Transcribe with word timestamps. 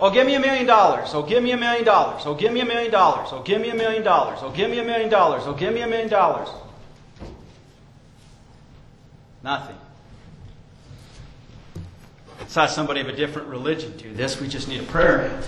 Oh, 0.00 0.10
give 0.10 0.26
me 0.26 0.34
a 0.34 0.40
million 0.40 0.66
dollars. 0.66 1.10
Oh, 1.14 1.22
give 1.22 1.42
me 1.42 1.52
a 1.52 1.56
million 1.56 1.84
dollars. 1.84 2.22
Oh, 2.24 2.34
give 2.34 2.52
me 2.52 2.60
a 2.60 2.64
million 2.64 2.90
dollars. 2.90 3.28
Oh, 3.32 3.42
give 3.42 3.60
me 3.60 3.70
a 3.70 3.74
million 3.74 4.02
dollars. 4.02 4.40
Oh, 4.42 4.50
give 4.50 4.70
me 4.70 4.80
a 4.80 4.84
million 4.84 5.08
dollars. 5.08 5.44
Oh, 5.46 5.54
give 5.54 5.72
me 5.72 5.82
a 5.82 5.86
million 5.86 6.08
dollars. 6.08 6.48
Nothing. 9.42 9.76
Saw 12.48 12.66
somebody 12.66 13.00
of 13.00 13.08
a 13.08 13.12
different 13.12 13.48
religion 13.48 13.96
do 13.96 14.12
this. 14.12 14.40
We 14.40 14.48
just 14.48 14.68
need 14.68 14.80
a 14.80 14.84
prayer 14.84 15.18
man. 15.18 15.42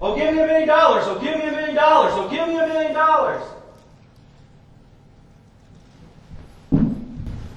Oh, 0.00 0.14
give 0.14 0.34
me 0.34 0.42
a 0.42 0.46
million 0.46 0.68
dollars. 0.68 1.04
Oh, 1.06 1.18
give 1.18 1.38
me 1.38 1.44
a 1.44 1.52
million 1.52 1.74
dollars. 1.74 2.12
Oh, 2.14 2.28
give 2.28 2.48
me 2.48 2.58
a 2.58 2.66
million 2.66 2.92
dollars. 2.92 3.42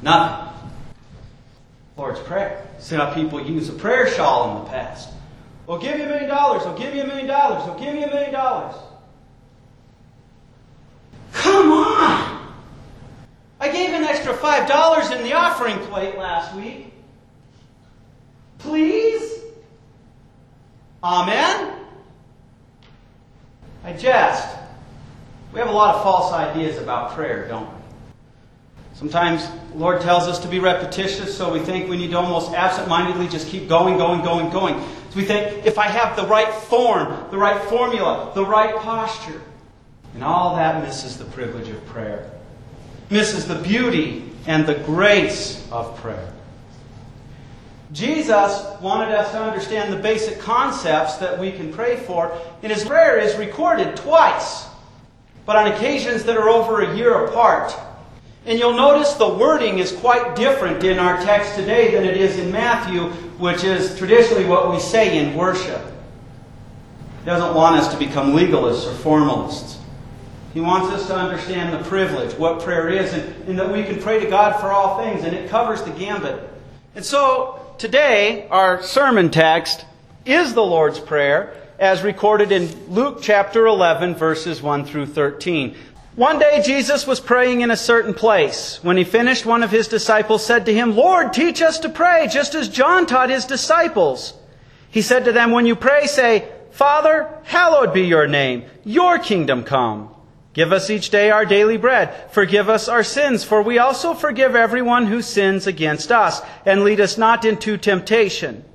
Nothing. 0.01 0.48
Lord's 1.99 2.21
Prayer. 2.21 2.65
See 2.79 2.95
how 2.95 3.13
people 3.13 3.45
use 3.45 3.67
a 3.67 3.73
prayer 3.73 4.07
shawl 4.07 4.57
in 4.57 4.63
the 4.63 4.69
past. 4.69 5.09
Oh, 5.67 5.77
give 5.77 5.97
me 5.97 6.03
a 6.03 6.07
million 6.07 6.29
dollars. 6.29 6.63
I'll 6.63 6.77
give 6.77 6.95
you 6.95 7.03
a 7.03 7.05
million 7.05 7.27
dollars. 7.27 7.61
I'll 7.63 7.77
give 7.77 7.93
you 7.93 8.05
a 8.05 8.07
million 8.07 8.31
dollars. 8.31 8.73
Come 11.33 11.71
on! 11.71 12.53
I 13.59 13.69
gave 13.69 13.89
an 13.89 14.05
extra 14.05 14.33
five 14.33 14.65
dollars 14.65 15.11
in 15.11 15.23
the 15.23 15.33
offering 15.33 15.77
plate 15.87 16.17
last 16.17 16.55
week. 16.55 16.93
Please? 18.59 19.41
Amen? 21.03 21.85
I 23.83 23.91
jest. 23.91 24.57
We 25.51 25.59
have 25.59 25.67
a 25.67 25.73
lot 25.73 25.95
of 25.95 26.03
false 26.03 26.31
ideas 26.31 26.77
about 26.77 27.11
prayer, 27.11 27.45
don't 27.49 27.69
we? 27.69 27.78
Sometimes 28.99 29.47
Lord 29.75 30.01
tells 30.01 30.27
us 30.27 30.39
to 30.39 30.49
be 30.49 30.59
repetitious, 30.59 31.37
so 31.37 31.53
we 31.53 31.61
think 31.61 31.89
we 31.89 31.95
need 31.95 32.11
to 32.11 32.17
almost 32.17 32.51
absent-mindedly 32.51 33.29
just 33.29 33.47
keep 33.47 33.69
going, 33.69 33.95
going, 33.97 34.21
going, 34.25 34.49
going. 34.49 34.77
So 34.77 35.15
we 35.15 35.23
think 35.23 35.65
if 35.65 35.77
I 35.77 35.87
have 35.87 36.17
the 36.17 36.27
right 36.27 36.53
form, 36.53 37.31
the 37.31 37.37
right 37.37 37.61
formula, 37.69 38.33
the 38.35 38.45
right 38.45 38.75
posture, 38.75 39.41
and 40.13 40.21
all 40.21 40.57
that 40.57 40.83
misses 40.83 41.17
the 41.17 41.23
privilege 41.23 41.69
of 41.69 41.85
prayer, 41.85 42.29
misses 43.09 43.47
the 43.47 43.55
beauty 43.55 44.29
and 44.47 44.67
the 44.67 44.75
grace 44.75 45.65
of 45.71 45.95
prayer. 45.99 46.33
Jesus 47.93 48.65
wanted 48.81 49.15
us 49.15 49.31
to 49.31 49.41
understand 49.41 49.93
the 49.93 49.97
basic 49.97 50.39
concepts 50.39 51.15
that 51.15 51.39
we 51.39 51.53
can 51.53 51.71
pray 51.71 51.95
for, 51.95 52.37
and 52.63 52.69
his 52.69 52.83
prayer 52.83 53.17
is 53.17 53.33
recorded 53.37 53.95
twice, 53.95 54.67
but 55.45 55.55
on 55.55 55.71
occasions 55.71 56.25
that 56.25 56.35
are 56.35 56.49
over 56.49 56.81
a 56.81 56.97
year 56.97 57.23
apart. 57.23 57.73
And 58.49 58.57
you'll 58.57 58.73
notice 58.73 59.13
the 59.13 59.29
wording 59.29 59.77
is 59.77 59.91
quite 59.91 60.35
different 60.35 60.83
in 60.83 60.97
our 60.97 61.21
text 61.21 61.53
today 61.53 61.91
than 61.93 62.03
it 62.03 62.17
is 62.17 62.39
in 62.39 62.51
Matthew, 62.51 63.03
which 63.37 63.63
is 63.63 63.95
traditionally 63.95 64.45
what 64.45 64.71
we 64.71 64.79
say 64.79 65.19
in 65.19 65.35
worship. 65.35 65.79
He 67.19 67.25
doesn't 67.27 67.53
want 67.53 67.75
us 67.75 67.93
to 67.93 67.99
become 67.99 68.31
legalists 68.31 68.91
or 68.91 68.95
formalists. 68.95 69.77
He 70.55 70.61
wants 70.61 70.91
us 70.91 71.05
to 71.09 71.15
understand 71.15 71.73
the 71.73 71.87
privilege, 71.87 72.33
what 72.39 72.63
prayer 72.63 72.89
is, 72.89 73.13
and, 73.13 73.49
and 73.49 73.59
that 73.59 73.71
we 73.71 73.83
can 73.83 74.01
pray 74.01 74.19
to 74.19 74.27
God 74.27 74.59
for 74.59 74.71
all 74.71 74.97
things, 74.97 75.23
and 75.23 75.35
it 75.35 75.47
covers 75.47 75.83
the 75.83 75.91
gambit. 75.91 76.49
And 76.95 77.05
so, 77.05 77.63
today, 77.77 78.47
our 78.49 78.81
sermon 78.81 79.29
text 79.29 79.85
is 80.25 80.55
the 80.55 80.65
Lord's 80.65 80.99
Prayer, 80.99 81.55
as 81.77 82.01
recorded 82.01 82.51
in 82.51 82.67
Luke 82.91 83.19
chapter 83.21 83.67
11, 83.67 84.15
verses 84.15 84.59
1 84.59 84.85
through 84.85 85.05
13. 85.05 85.75
One 86.19 86.37
day 86.37 86.61
Jesus 86.61 87.07
was 87.07 87.21
praying 87.21 87.61
in 87.61 87.71
a 87.71 87.77
certain 87.77 88.13
place. 88.13 88.83
When 88.83 88.97
he 88.97 89.05
finished, 89.05 89.45
one 89.45 89.63
of 89.63 89.71
his 89.71 89.87
disciples 89.87 90.45
said 90.45 90.65
to 90.65 90.73
him, 90.73 90.93
Lord, 90.93 91.31
teach 91.31 91.61
us 91.61 91.79
to 91.79 91.87
pray, 91.87 92.27
just 92.29 92.55
as 92.55 92.67
John 92.67 93.05
taught 93.05 93.29
his 93.29 93.45
disciples. 93.45 94.33
He 94.91 95.01
said 95.01 95.23
to 95.23 95.31
them, 95.31 95.51
When 95.51 95.65
you 95.65 95.77
pray, 95.77 96.07
say, 96.07 96.49
Father, 96.71 97.29
hallowed 97.43 97.93
be 97.93 98.01
your 98.01 98.27
name, 98.27 98.65
your 98.83 99.17
kingdom 99.17 99.63
come. 99.63 100.13
Give 100.51 100.73
us 100.73 100.89
each 100.89 101.09
day 101.09 101.31
our 101.31 101.45
daily 101.45 101.77
bread. 101.77 102.13
Forgive 102.31 102.67
us 102.67 102.89
our 102.89 103.05
sins, 103.05 103.45
for 103.45 103.61
we 103.61 103.79
also 103.79 104.13
forgive 104.13 104.57
everyone 104.57 105.05
who 105.05 105.21
sins 105.21 105.67
against 105.67 106.11
us. 106.11 106.41
And 106.65 106.83
lead 106.83 106.99
us 106.99 107.17
not 107.17 107.45
into 107.45 107.77
temptation. 107.77 108.65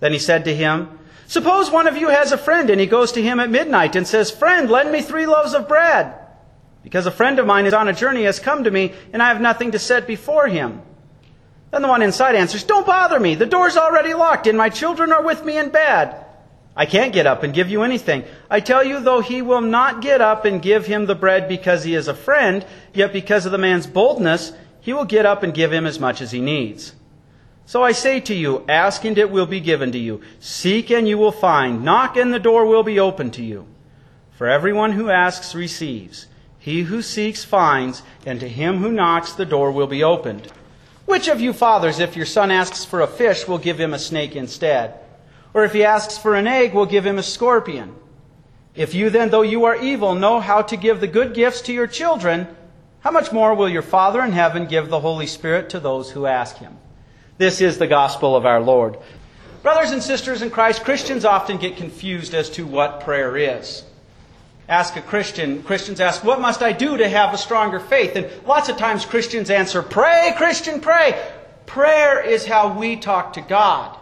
Then 0.00 0.12
he 0.12 0.18
said 0.18 0.44
to 0.44 0.54
him, 0.54 0.98
Suppose 1.26 1.70
one 1.70 1.86
of 1.86 1.96
you 1.96 2.10
has 2.10 2.32
a 2.32 2.36
friend, 2.36 2.68
and 2.68 2.78
he 2.78 2.86
goes 2.86 3.12
to 3.12 3.22
him 3.22 3.40
at 3.40 3.48
midnight 3.48 3.96
and 3.96 4.06
says, 4.06 4.30
Friend, 4.30 4.70
lend 4.70 4.92
me 4.92 5.00
three 5.00 5.24
loaves 5.24 5.54
of 5.54 5.68
bread. 5.68 6.25
Because 6.86 7.04
a 7.04 7.10
friend 7.10 7.40
of 7.40 7.48
mine 7.48 7.66
is 7.66 7.74
on 7.74 7.88
a 7.88 7.92
journey, 7.92 8.22
has 8.22 8.38
come 8.38 8.62
to 8.62 8.70
me, 8.70 8.92
and 9.12 9.20
I 9.20 9.26
have 9.26 9.40
nothing 9.40 9.72
to 9.72 9.78
set 9.78 10.06
before 10.06 10.46
him. 10.46 10.82
Then 11.72 11.82
the 11.82 11.88
one 11.88 12.00
inside 12.00 12.36
answers, 12.36 12.62
Don't 12.62 12.86
bother 12.86 13.18
me. 13.18 13.34
The 13.34 13.44
door's 13.44 13.76
already 13.76 14.14
locked, 14.14 14.46
and 14.46 14.56
my 14.56 14.68
children 14.68 15.10
are 15.10 15.24
with 15.24 15.44
me 15.44 15.58
in 15.58 15.70
bed. 15.70 16.14
I 16.76 16.86
can't 16.86 17.12
get 17.12 17.26
up 17.26 17.42
and 17.42 17.52
give 17.52 17.68
you 17.68 17.82
anything. 17.82 18.22
I 18.48 18.60
tell 18.60 18.84
you, 18.84 19.00
though 19.00 19.20
he 19.20 19.42
will 19.42 19.62
not 19.62 20.00
get 20.00 20.20
up 20.20 20.44
and 20.44 20.62
give 20.62 20.86
him 20.86 21.06
the 21.06 21.16
bread 21.16 21.48
because 21.48 21.82
he 21.82 21.96
is 21.96 22.06
a 22.06 22.14
friend, 22.14 22.64
yet 22.94 23.12
because 23.12 23.46
of 23.46 23.50
the 23.50 23.58
man's 23.58 23.88
boldness, 23.88 24.52
he 24.80 24.92
will 24.92 25.06
get 25.06 25.26
up 25.26 25.42
and 25.42 25.52
give 25.52 25.72
him 25.72 25.86
as 25.86 25.98
much 25.98 26.20
as 26.20 26.30
he 26.30 26.40
needs. 26.40 26.94
So 27.64 27.82
I 27.82 27.90
say 27.90 28.20
to 28.20 28.34
you, 28.34 28.64
ask 28.68 29.04
and 29.04 29.18
it 29.18 29.32
will 29.32 29.46
be 29.46 29.58
given 29.58 29.90
to 29.90 29.98
you. 29.98 30.20
Seek 30.38 30.92
and 30.92 31.08
you 31.08 31.18
will 31.18 31.32
find. 31.32 31.84
Knock 31.84 32.16
and 32.16 32.32
the 32.32 32.38
door 32.38 32.64
will 32.64 32.84
be 32.84 33.00
opened 33.00 33.32
to 33.34 33.42
you. 33.42 33.66
For 34.38 34.46
everyone 34.46 34.92
who 34.92 35.10
asks 35.10 35.52
receives. 35.52 36.28
He 36.66 36.82
who 36.82 37.00
seeks 37.00 37.44
finds, 37.44 38.02
and 38.26 38.40
to 38.40 38.48
him 38.48 38.78
who 38.78 38.90
knocks 38.90 39.30
the 39.30 39.46
door 39.46 39.70
will 39.70 39.86
be 39.86 40.02
opened. 40.02 40.50
Which 41.04 41.28
of 41.28 41.40
you 41.40 41.52
fathers, 41.52 42.00
if 42.00 42.16
your 42.16 42.26
son 42.26 42.50
asks 42.50 42.84
for 42.84 43.00
a 43.00 43.06
fish, 43.06 43.46
will 43.46 43.58
give 43.58 43.78
him 43.78 43.94
a 43.94 44.00
snake 44.00 44.34
instead? 44.34 44.94
Or 45.54 45.62
if 45.62 45.74
he 45.74 45.84
asks 45.84 46.18
for 46.18 46.34
an 46.34 46.48
egg, 46.48 46.74
will 46.74 46.84
give 46.84 47.06
him 47.06 47.18
a 47.18 47.22
scorpion. 47.22 47.94
If 48.74 48.94
you 48.94 49.10
then, 49.10 49.30
though 49.30 49.42
you 49.42 49.66
are 49.66 49.76
evil, 49.76 50.16
know 50.16 50.40
how 50.40 50.62
to 50.62 50.76
give 50.76 50.98
the 50.98 51.06
good 51.06 51.34
gifts 51.34 51.60
to 51.60 51.72
your 51.72 51.86
children, 51.86 52.48
how 52.98 53.12
much 53.12 53.30
more 53.30 53.54
will 53.54 53.68
your 53.68 53.80
Father 53.80 54.20
in 54.20 54.32
heaven 54.32 54.66
give 54.66 54.88
the 54.88 54.98
Holy 54.98 55.28
Spirit 55.28 55.70
to 55.70 55.78
those 55.78 56.10
who 56.10 56.26
ask 56.26 56.56
him? 56.56 56.76
This 57.38 57.60
is 57.60 57.78
the 57.78 57.86
gospel 57.86 58.34
of 58.34 58.44
our 58.44 58.60
Lord. 58.60 58.98
Brothers 59.62 59.92
and 59.92 60.02
sisters 60.02 60.42
in 60.42 60.50
Christ, 60.50 60.82
Christians 60.82 61.24
often 61.24 61.58
get 61.58 61.76
confused 61.76 62.34
as 62.34 62.50
to 62.50 62.66
what 62.66 63.02
prayer 63.02 63.36
is. 63.36 63.84
Ask 64.68 64.96
a 64.96 65.02
Christian, 65.02 65.62
Christians 65.62 66.00
ask, 66.00 66.24
What 66.24 66.40
must 66.40 66.62
I 66.62 66.72
do 66.72 66.96
to 66.96 67.08
have 67.08 67.32
a 67.32 67.38
stronger 67.38 67.78
faith? 67.78 68.16
And 68.16 68.28
lots 68.46 68.68
of 68.68 68.76
times 68.76 69.04
Christians 69.04 69.48
answer, 69.48 69.80
Pray, 69.82 70.34
Christian, 70.36 70.80
pray. 70.80 71.22
Prayer 71.66 72.20
is 72.20 72.46
how 72.46 72.76
we 72.76 72.96
talk 72.96 73.34
to 73.34 73.40
God. 73.40 73.96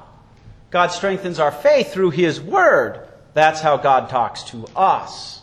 God 0.71 0.89
strengthens 0.89 1.39
our 1.39 1.53
faith 1.53 1.93
through 1.93 2.11
His 2.11 2.41
Word. 2.41 3.07
That's 3.35 3.61
how 3.61 3.77
God 3.77 4.09
talks 4.09 4.43
to 4.45 4.67
us. 4.75 5.43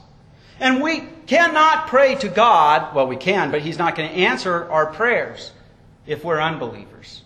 And 0.60 0.82
we 0.82 1.02
cannot 1.28 1.88
pray 1.88 2.16
to 2.16 2.28
God. 2.28 2.96
Well, 2.96 3.08
we 3.08 3.16
can, 3.16 3.52
but 3.52 3.62
He's 3.62 3.78
not 3.78 3.96
going 3.96 4.10
to 4.10 4.16
answer 4.16 4.70
our 4.72 4.88
prayers 4.88 5.52
if 6.08 6.24
we're 6.24 6.42
unbelievers. 6.42 7.22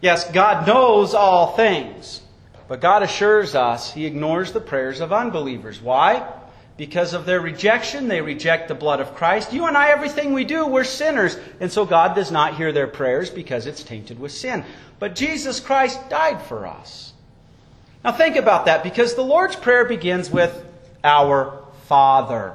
Yes, 0.00 0.30
God 0.30 0.66
knows 0.66 1.12
all 1.12 1.56
things, 1.56 2.22
but 2.68 2.80
God 2.80 3.02
assures 3.02 3.54
us 3.54 3.92
He 3.92 4.06
ignores 4.06 4.52
the 4.52 4.60
prayers 4.60 5.00
of 5.00 5.12
unbelievers. 5.12 5.80
Why? 5.80 6.26
Because 6.80 7.12
of 7.12 7.26
their 7.26 7.42
rejection, 7.42 8.08
they 8.08 8.22
reject 8.22 8.68
the 8.68 8.74
blood 8.74 9.00
of 9.00 9.14
Christ. 9.14 9.52
You 9.52 9.66
and 9.66 9.76
I, 9.76 9.90
everything 9.90 10.32
we 10.32 10.44
do, 10.44 10.66
we're 10.66 10.82
sinners. 10.82 11.36
And 11.60 11.70
so 11.70 11.84
God 11.84 12.14
does 12.14 12.30
not 12.30 12.56
hear 12.56 12.72
their 12.72 12.86
prayers 12.86 13.28
because 13.28 13.66
it's 13.66 13.82
tainted 13.82 14.18
with 14.18 14.32
sin. 14.32 14.64
But 14.98 15.14
Jesus 15.14 15.60
Christ 15.60 16.08
died 16.08 16.40
for 16.40 16.66
us. 16.66 17.12
Now 18.02 18.12
think 18.12 18.36
about 18.36 18.64
that 18.64 18.82
because 18.82 19.14
the 19.14 19.20
Lord's 19.20 19.56
Prayer 19.56 19.84
begins 19.84 20.30
with 20.30 20.64
Our 21.04 21.62
Father. 21.84 22.54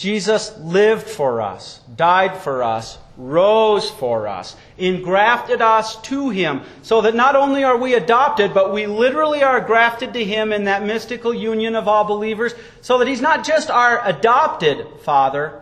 Jesus 0.00 0.56
lived 0.56 1.06
for 1.06 1.42
us, 1.42 1.78
died 1.94 2.38
for 2.38 2.62
us, 2.62 2.96
rose 3.18 3.90
for 3.90 4.26
us, 4.26 4.56
engrafted 4.78 5.60
us 5.60 6.00
to 6.00 6.30
Him, 6.30 6.62
so 6.80 7.02
that 7.02 7.14
not 7.14 7.36
only 7.36 7.64
are 7.64 7.76
we 7.76 7.92
adopted, 7.92 8.54
but 8.54 8.72
we 8.72 8.86
literally 8.86 9.42
are 9.42 9.60
grafted 9.60 10.14
to 10.14 10.24
Him 10.24 10.54
in 10.54 10.64
that 10.64 10.86
mystical 10.86 11.34
union 11.34 11.76
of 11.76 11.86
all 11.86 12.04
believers, 12.04 12.54
so 12.80 12.96
that 12.96 13.08
He's 13.08 13.20
not 13.20 13.44
just 13.44 13.68
our 13.68 14.00
adopted 14.08 14.86
Father, 15.02 15.60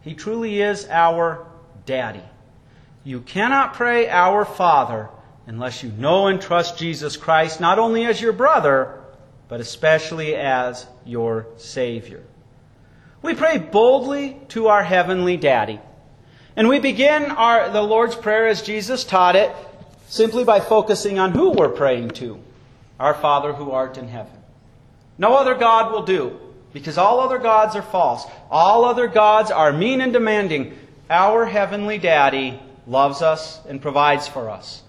He 0.00 0.14
truly 0.14 0.62
is 0.62 0.88
our 0.88 1.46
Daddy. 1.84 2.24
You 3.04 3.20
cannot 3.20 3.74
pray 3.74 4.08
Our 4.08 4.46
Father 4.46 5.10
unless 5.46 5.82
you 5.82 5.92
know 5.92 6.28
and 6.28 6.40
trust 6.40 6.78
Jesus 6.78 7.18
Christ 7.18 7.60
not 7.60 7.78
only 7.78 8.06
as 8.06 8.22
your 8.22 8.32
brother, 8.32 9.02
but 9.48 9.60
especially 9.60 10.34
as 10.34 10.86
your 11.04 11.46
Savior. 11.58 12.24
We 13.22 13.34
pray 13.34 13.58
boldly 13.58 14.40
to 14.48 14.68
our 14.68 14.82
Heavenly 14.82 15.36
Daddy. 15.36 15.78
And 16.56 16.68
we 16.68 16.78
begin 16.78 17.24
our, 17.24 17.68
the 17.68 17.82
Lord's 17.82 18.14
Prayer 18.14 18.46
as 18.46 18.62
Jesus 18.62 19.04
taught 19.04 19.36
it 19.36 19.54
simply 20.08 20.42
by 20.42 20.60
focusing 20.60 21.18
on 21.18 21.32
who 21.32 21.50
we're 21.50 21.68
praying 21.68 22.10
to 22.10 22.40
our 22.98 23.12
Father 23.14 23.52
who 23.52 23.72
art 23.72 23.98
in 23.98 24.08
heaven. 24.08 24.32
No 25.18 25.34
other 25.34 25.54
God 25.54 25.92
will 25.92 26.02
do, 26.02 26.38
because 26.72 26.96
all 26.96 27.20
other 27.20 27.38
gods 27.38 27.76
are 27.76 27.82
false. 27.82 28.24
All 28.50 28.86
other 28.86 29.06
gods 29.06 29.50
are 29.50 29.72
mean 29.72 30.00
and 30.00 30.14
demanding. 30.14 30.78
Our 31.10 31.44
Heavenly 31.44 31.98
Daddy 31.98 32.58
loves 32.86 33.20
us 33.20 33.60
and 33.66 33.82
provides 33.82 34.26
for 34.26 34.48
us. 34.48 34.82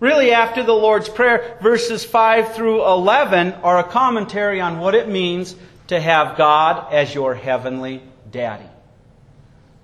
Really, 0.00 0.32
after 0.32 0.62
the 0.62 0.72
Lord's 0.72 1.08
Prayer, 1.08 1.58
verses 1.62 2.04
5 2.04 2.54
through 2.54 2.86
11 2.86 3.52
are 3.62 3.78
a 3.78 3.84
commentary 3.84 4.60
on 4.60 4.78
what 4.78 4.94
it 4.94 5.08
means 5.08 5.54
to 5.90 6.00
have 6.00 6.36
God 6.36 6.92
as 6.92 7.12
your 7.12 7.34
heavenly 7.34 8.00
daddy. 8.30 8.68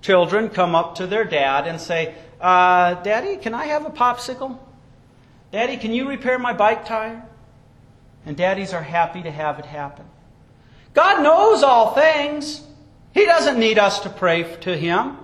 Children 0.01 0.47
come 0.49 0.73
up 0.73 0.95
to 0.95 1.05
their 1.05 1.25
dad 1.25 1.67
and 1.67 1.81
say, 1.81 2.15
uh, 2.39 2.93
Daddy, 3.03 3.35
can 3.35 3.53
I 3.53 3.65
have 3.65 3.85
a 3.85 3.89
popsicle? 3.89 4.57
Daddy, 5.51 5.75
can 5.75 5.91
you 5.91 6.07
repair 6.07 6.39
my 6.39 6.53
bike 6.53 6.85
tire? 6.85 7.25
And 8.25 8.37
daddies 8.37 8.71
are 8.71 8.81
happy 8.81 9.21
to 9.23 9.29
have 9.29 9.59
it 9.59 9.65
happen. 9.65 10.05
God 10.93 11.23
knows 11.23 11.61
all 11.61 11.93
things. 11.93 12.63
He 13.13 13.25
doesn't 13.25 13.59
need 13.59 13.77
us 13.77 13.99
to 14.01 14.09
pray 14.09 14.43
to 14.61 14.77
Him, 14.77 15.17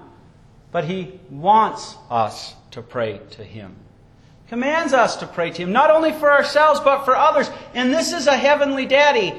but 0.73 0.83
He 0.83 1.17
wants 1.29 1.95
us 2.09 2.55
to 2.71 2.81
pray 2.81 3.21
to 3.31 3.43
Him. 3.45 3.73
Commands 4.49 4.91
us 4.91 5.15
to 5.17 5.27
pray 5.27 5.49
to 5.51 5.61
Him, 5.61 5.71
not 5.71 5.91
only 5.91 6.11
for 6.11 6.29
ourselves, 6.29 6.81
but 6.81 7.05
for 7.05 7.15
others. 7.15 7.49
And 7.73 7.93
this 7.93 8.11
is 8.11 8.27
a 8.27 8.35
heavenly 8.35 8.85
daddy. 8.85 9.33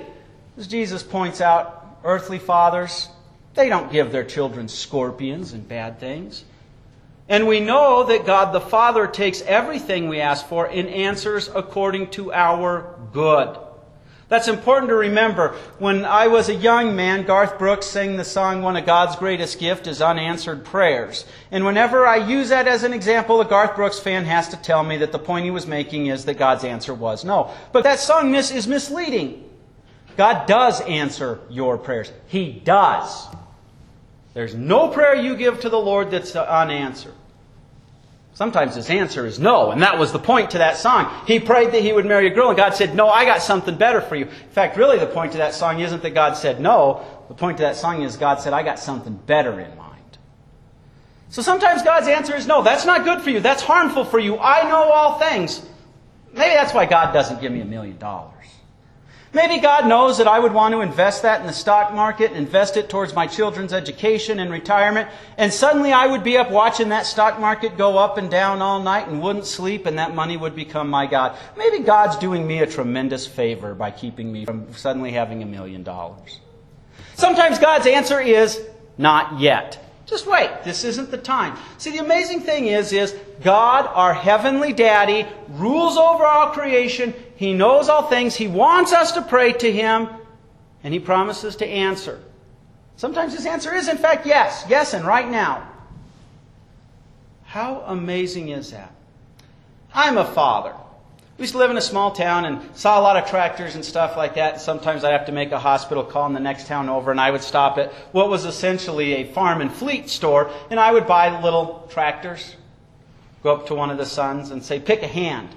As 0.57 0.67
Jesus 0.69 1.03
points 1.03 1.41
out, 1.41 1.99
earthly 2.05 2.39
fathers, 2.39 3.09
they 3.55 3.69
don't 3.69 3.91
give 3.91 4.13
their 4.13 4.25
children 4.25 4.69
scorpions 4.69 5.53
and 5.53 5.69
bad 5.69 5.99
things. 5.99 6.45
And 7.29 7.49
we 7.49 7.61
know 7.61 8.05
that 8.05 8.27
God 8.27 8.53
the 8.53 8.61
Father 8.61 9.07
takes 9.07 9.41
everything 9.43 10.09
we 10.09 10.21
ask 10.21 10.47
for 10.47 10.67
and 10.67 10.89
answers 10.89 11.49
according 11.53 12.11
to 12.11 12.33
our 12.33 12.99
good. 13.13 13.57
That's 14.29 14.49
important 14.49 14.89
to 14.89 14.95
remember. 14.95 15.55
When 15.79 16.05
I 16.05 16.29
was 16.29 16.49
a 16.49 16.55
young 16.55 16.97
man, 16.97 17.25
Garth 17.25 17.59
Brooks 17.59 17.87
sang 17.87 18.17
the 18.17 18.25
song, 18.25 18.63
One 18.63 18.77
of 18.77 18.87
God's 18.87 19.17
Greatest 19.17 19.59
Gift 19.59 19.87
is 19.87 20.01
Unanswered 20.01 20.65
Prayers. 20.65 21.25
And 21.51 21.65
whenever 21.65 22.07
I 22.07 22.17
use 22.17 22.49
that 22.49 22.67
as 22.67 22.85
an 22.85 22.93
example, 22.93 23.41
a 23.41 23.45
Garth 23.45 23.77
Brooks 23.77 24.01
fan 24.01 24.25
has 24.25 24.49
to 24.49 24.57
tell 24.57 24.83
me 24.83 24.99
that 24.99 25.13
the 25.13 25.19
point 25.19 25.45
he 25.45 25.51
was 25.51 25.67
making 25.67 26.07
is 26.07 26.25
that 26.25 26.39
God's 26.39 26.65
answer 26.65 26.95
was 26.95 27.25
no. 27.25 27.51
But 27.73 27.85
that 27.85 28.01
song 28.01 28.35
is 28.35 28.67
misleading. 28.67 29.45
God 30.17 30.47
does 30.47 30.81
answer 30.83 31.41
your 31.51 31.79
prayers. 31.79 32.13
He 32.27 32.53
does. 32.53 33.27
There's 34.35 34.55
no 34.55 34.89
prayer 34.89 35.15
you 35.15 35.37
give 35.37 35.61
to 35.61 35.69
the 35.69 35.79
Lord 35.79 36.11
that's 36.11 36.35
unanswered. 36.35 37.15
Sometimes 38.35 38.75
his 38.75 38.91
answer 38.91 39.25
is 39.27 39.39
no, 39.39 39.71
and 39.71 39.81
that 39.83 39.97
was 39.97 40.11
the 40.11 40.19
point 40.19 40.51
to 40.51 40.59
that 40.59 40.77
song. 40.77 41.09
He 41.25 41.39
prayed 41.39 41.71
that 41.71 41.83
he 41.83 41.93
would 41.93 42.05
marry 42.05 42.27
a 42.27 42.35
girl, 42.35 42.49
and 42.49 42.57
God 42.57 42.75
said, 42.75 42.97
No, 42.97 43.09
I 43.09 43.25
got 43.25 43.43
something 43.43 43.77
better 43.77 44.01
for 44.01 44.17
you. 44.17 44.25
In 44.25 44.51
fact, 44.51 44.77
really, 44.77 44.99
the 44.99 45.07
point 45.07 45.33
to 45.33 45.39
that 45.39 45.55
song 45.55 45.79
isn't 45.79 46.03
that 46.03 46.15
God 46.15 46.37
said 46.37 46.61
no. 46.61 47.05
The 47.29 47.35
point 47.35 47.59
to 47.59 47.63
that 47.63 47.77
song 47.77 48.03
is 48.03 48.17
God 48.17 48.41
said, 48.41 48.53
I 48.53 48.65
got 48.65 48.81
something 48.81 49.15
better 49.15 49.61
in 49.61 49.77
mind. 49.79 50.19
So 51.29 51.43
sometimes 51.43 51.83
God's 51.83 52.09
answer 52.09 52.35
is 52.35 52.49
no, 52.49 52.63
that's 52.63 52.85
not 52.85 53.05
good 53.05 53.23
for 53.23 53.31
you. 53.31 53.39
That's 53.39 53.63
harmful 53.63 54.05
for 54.05 54.19
you. 54.19 54.37
I 54.39 54.69
know 54.69 54.91
all 54.91 55.21
things. 55.21 55.65
Maybe 56.33 56.55
that's 56.55 56.75
why 56.75 56.87
God 56.87 57.13
doesn't 57.13 57.41
give 57.41 57.53
me 57.53 57.61
a 57.61 57.65
million 57.65 57.99
dollars. 57.99 58.47
Maybe 59.35 59.59
God 59.59 59.89
knows 59.89 60.19
that 60.19 60.29
I 60.29 60.39
would 60.39 60.53
want 60.53 60.75
to 60.75 60.81
invest 60.81 61.23
that 61.23 61.41
in 61.41 61.49
the 61.49 61.53
stock 61.53 61.93
market, 61.93 62.31
invest 62.33 62.77
it 62.77 62.89
towards 62.89 63.15
my 63.15 63.27
children's 63.27 63.73
education 63.73 64.39
and 64.39 64.49
retirement, 64.49 65.09
and 65.37 65.53
suddenly 65.53 65.93
I 65.93 66.07
would 66.07 66.23
be 66.23 66.39
up 66.39 66.53
watching 66.53 66.91
that 66.91 67.05
stock 67.05 67.41
market 67.41 67.77
go 67.77 67.99
up 67.99 68.17
and 68.17 68.31
down 68.31 68.63
all 68.63 68.81
night 68.81 69.09
and 69.09 69.21
wouldn't 69.21 69.47
sleep, 69.47 69.87
and 69.87 69.99
that 69.99 70.15
money 70.15 70.37
would 70.37 70.55
become 70.55 70.89
my 70.89 71.07
God. 71.07 71.37
Maybe 71.59 71.81
God's 71.81 72.17
doing 72.17 72.47
me 72.47 72.61
a 72.61 72.67
tremendous 72.67 73.27
favor 73.27 73.75
by 73.75 73.91
keeping 73.91 74.33
me 74.33 74.45
from 74.45 74.73
suddenly 74.75 75.11
having 75.11 75.43
a 75.43 75.47
million 75.47 75.83
dollars. 75.83 76.39
Sometimes 77.17 77.59
God's 77.59 77.89
answer 77.89 78.21
is 78.21 78.65
not 78.99 79.41
yet. 79.41 79.81
Just 80.07 80.27
wait. 80.27 80.51
This 80.65 80.85
isn't 80.85 81.11
the 81.11 81.19
time. 81.19 81.57
See, 81.79 81.91
the 81.91 82.05
amazing 82.05 82.41
thing 82.41 82.67
is, 82.67 82.93
is 82.93 83.17
God, 83.43 83.87
our 83.87 84.13
heavenly 84.13 84.73
daddy, 84.73 85.27
rules 85.49 85.97
over 85.97 86.25
all 86.25 86.51
creation. 86.51 87.15
He 87.37 87.53
knows 87.53 87.89
all 87.89 88.09
things. 88.09 88.35
He 88.35 88.47
wants 88.47 88.93
us 88.93 89.13
to 89.13 89.23
pray 89.23 89.53
to 89.55 89.73
Him, 89.73 90.09
and 90.83 90.95
He 90.95 91.01
promises 91.01 91.57
to 91.57 91.67
answer. 91.67 92.21
Sometimes 92.97 93.35
His 93.35 93.47
answer 93.47 93.75
is, 93.75 93.89
in 93.89 93.99
fact, 93.99 94.27
yes. 94.27 94.65
Yes, 94.69 94.95
and 94.95 95.05
right 95.05 95.29
now. 95.29 95.69
How 97.45 97.83
amazing 97.87 98.49
is 98.49 98.71
that? 98.73 98.93
I'm 99.95 100.19
a 100.19 100.25
father. 100.25 100.75
We 101.37 101.43
used 101.43 101.53
to 101.53 101.59
live 101.59 101.71
in 101.73 101.77
a 101.77 101.81
small 101.81 102.13
town 102.13 102.45
and 102.45 102.77
saw 102.77 102.99
a 102.99 103.03
lot 103.03 103.17
of 103.17 103.29
tractors 103.29 103.75
and 103.75 103.85
stuff 103.85 104.17
like 104.17 104.35
that. 104.37 104.61
Sometimes 104.61 105.03
I'd 105.03 105.13
have 105.13 105.27
to 105.27 105.33
make 105.33 105.51
a 105.51 105.59
hospital 105.59 106.05
call 106.05 106.27
in 106.27 106.33
the 106.33 106.41
next 106.41 106.69
town 106.69 106.89
over, 106.89 107.11
and 107.11 107.21
I 107.21 107.33
would 107.33 107.43
stop 107.43 107.77
at 107.79 107.93
what 108.13 108.29
was 108.29 108.45
essentially 108.45 109.15
a 109.15 109.33
farm 109.33 109.61
and 109.61 109.73
fleet 109.73 110.09
store, 110.09 110.51
and 110.71 110.79
I 110.79 110.93
would 110.93 111.09
buy 111.09 111.41
little 111.41 111.89
tractors. 111.91 112.55
Go 113.43 113.53
up 113.53 113.67
to 113.67 113.75
one 113.75 113.91
of 113.91 113.99
the 113.99 114.07
sons 114.07 114.53
and 114.53 114.65
say, 114.65 114.79
Pick 114.79 115.03
a 115.03 115.09
hand. 115.09 115.49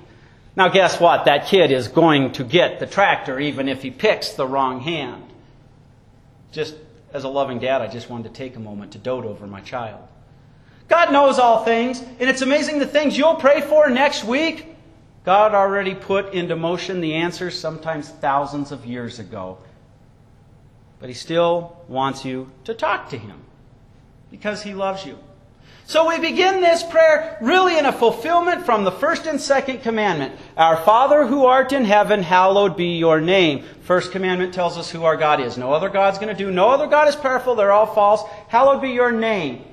Now, 0.58 0.70
guess 0.70 1.00
what? 1.00 1.26
That 1.26 1.46
kid 1.46 1.72
is 1.72 1.88
going 1.88 2.32
to 2.34 2.44
get 2.44 2.80
the 2.80 2.88
tractor 2.88 3.40
even 3.40 3.70
if 3.70 3.84
he 3.84 3.92
picks 3.92 4.34
the 4.34 4.48
wrong 4.48 4.82
hand. 4.82 5.24
Just 6.52 6.76
as 7.14 7.24
a 7.24 7.30
loving 7.30 7.60
dad, 7.60 7.84
I 7.84 7.88
just 7.88 8.10
wanted 8.10 8.34
to 8.34 8.34
take 8.34 8.56
a 8.56 8.60
moment 8.60 8.94
to 8.94 8.98
dote 8.98 9.24
over 9.24 9.46
my 9.46 9.62
child. 9.62 10.02
God 10.88 11.14
knows 11.14 11.38
all 11.38 11.64
things, 11.64 12.02
and 12.02 12.28
it's 12.28 12.42
amazing 12.42 12.80
the 12.80 12.88
things 12.88 13.16
you'll 13.16 13.36
pray 13.36 13.62
for 13.62 13.88
next 13.88 14.24
week 14.24 14.74
God 15.24 15.54
already 15.54 15.94
put 15.94 16.34
into 16.34 16.56
motion 16.56 17.02
the 17.02 17.16
answers 17.16 17.60
sometimes 17.60 18.10
thousands 18.10 18.72
of 18.72 18.86
years 18.86 19.20
ago. 19.20 19.58
But 21.00 21.10
He 21.10 21.16
still 21.16 21.78
wants 21.90 22.24
you 22.26 22.50
to 22.64 22.74
talk 22.74 23.10
to 23.10 23.18
Him 23.18 23.42
because 24.32 24.64
He 24.64 24.74
loves 24.74 25.06
you. 25.06 25.20
So 25.88 26.10
we 26.10 26.20
begin 26.20 26.60
this 26.60 26.84
prayer 26.84 27.38
really 27.40 27.78
in 27.78 27.86
a 27.86 27.94
fulfillment 27.94 28.66
from 28.66 28.84
the 28.84 28.92
first 28.92 29.26
and 29.26 29.40
second 29.40 29.84
commandment. 29.84 30.38
Our 30.58 30.76
Father 30.76 31.26
who 31.26 31.46
art 31.46 31.72
in 31.72 31.86
heaven, 31.86 32.24
hallowed 32.24 32.76
be 32.76 32.98
your 32.98 33.22
name. 33.22 33.64
First 33.84 34.12
commandment 34.12 34.54
tells 34.54 34.78
us 34.78 34.92
who 34.92 35.06
our 35.06 35.16
God 35.16 35.40
is. 35.40 35.58
No 35.58 35.72
other 35.72 35.88
God's 35.88 36.18
going 36.18 36.28
to 36.28 36.44
do. 36.44 36.52
No 36.52 36.72
other 36.72 36.88
God 36.88 37.08
is 37.08 37.16
powerful. 37.16 37.56
They're 37.56 37.72
all 37.72 37.86
false. 37.86 38.22
Hallowed 38.50 38.82
be 38.82 38.90
your 38.90 39.14
name. 39.14 39.64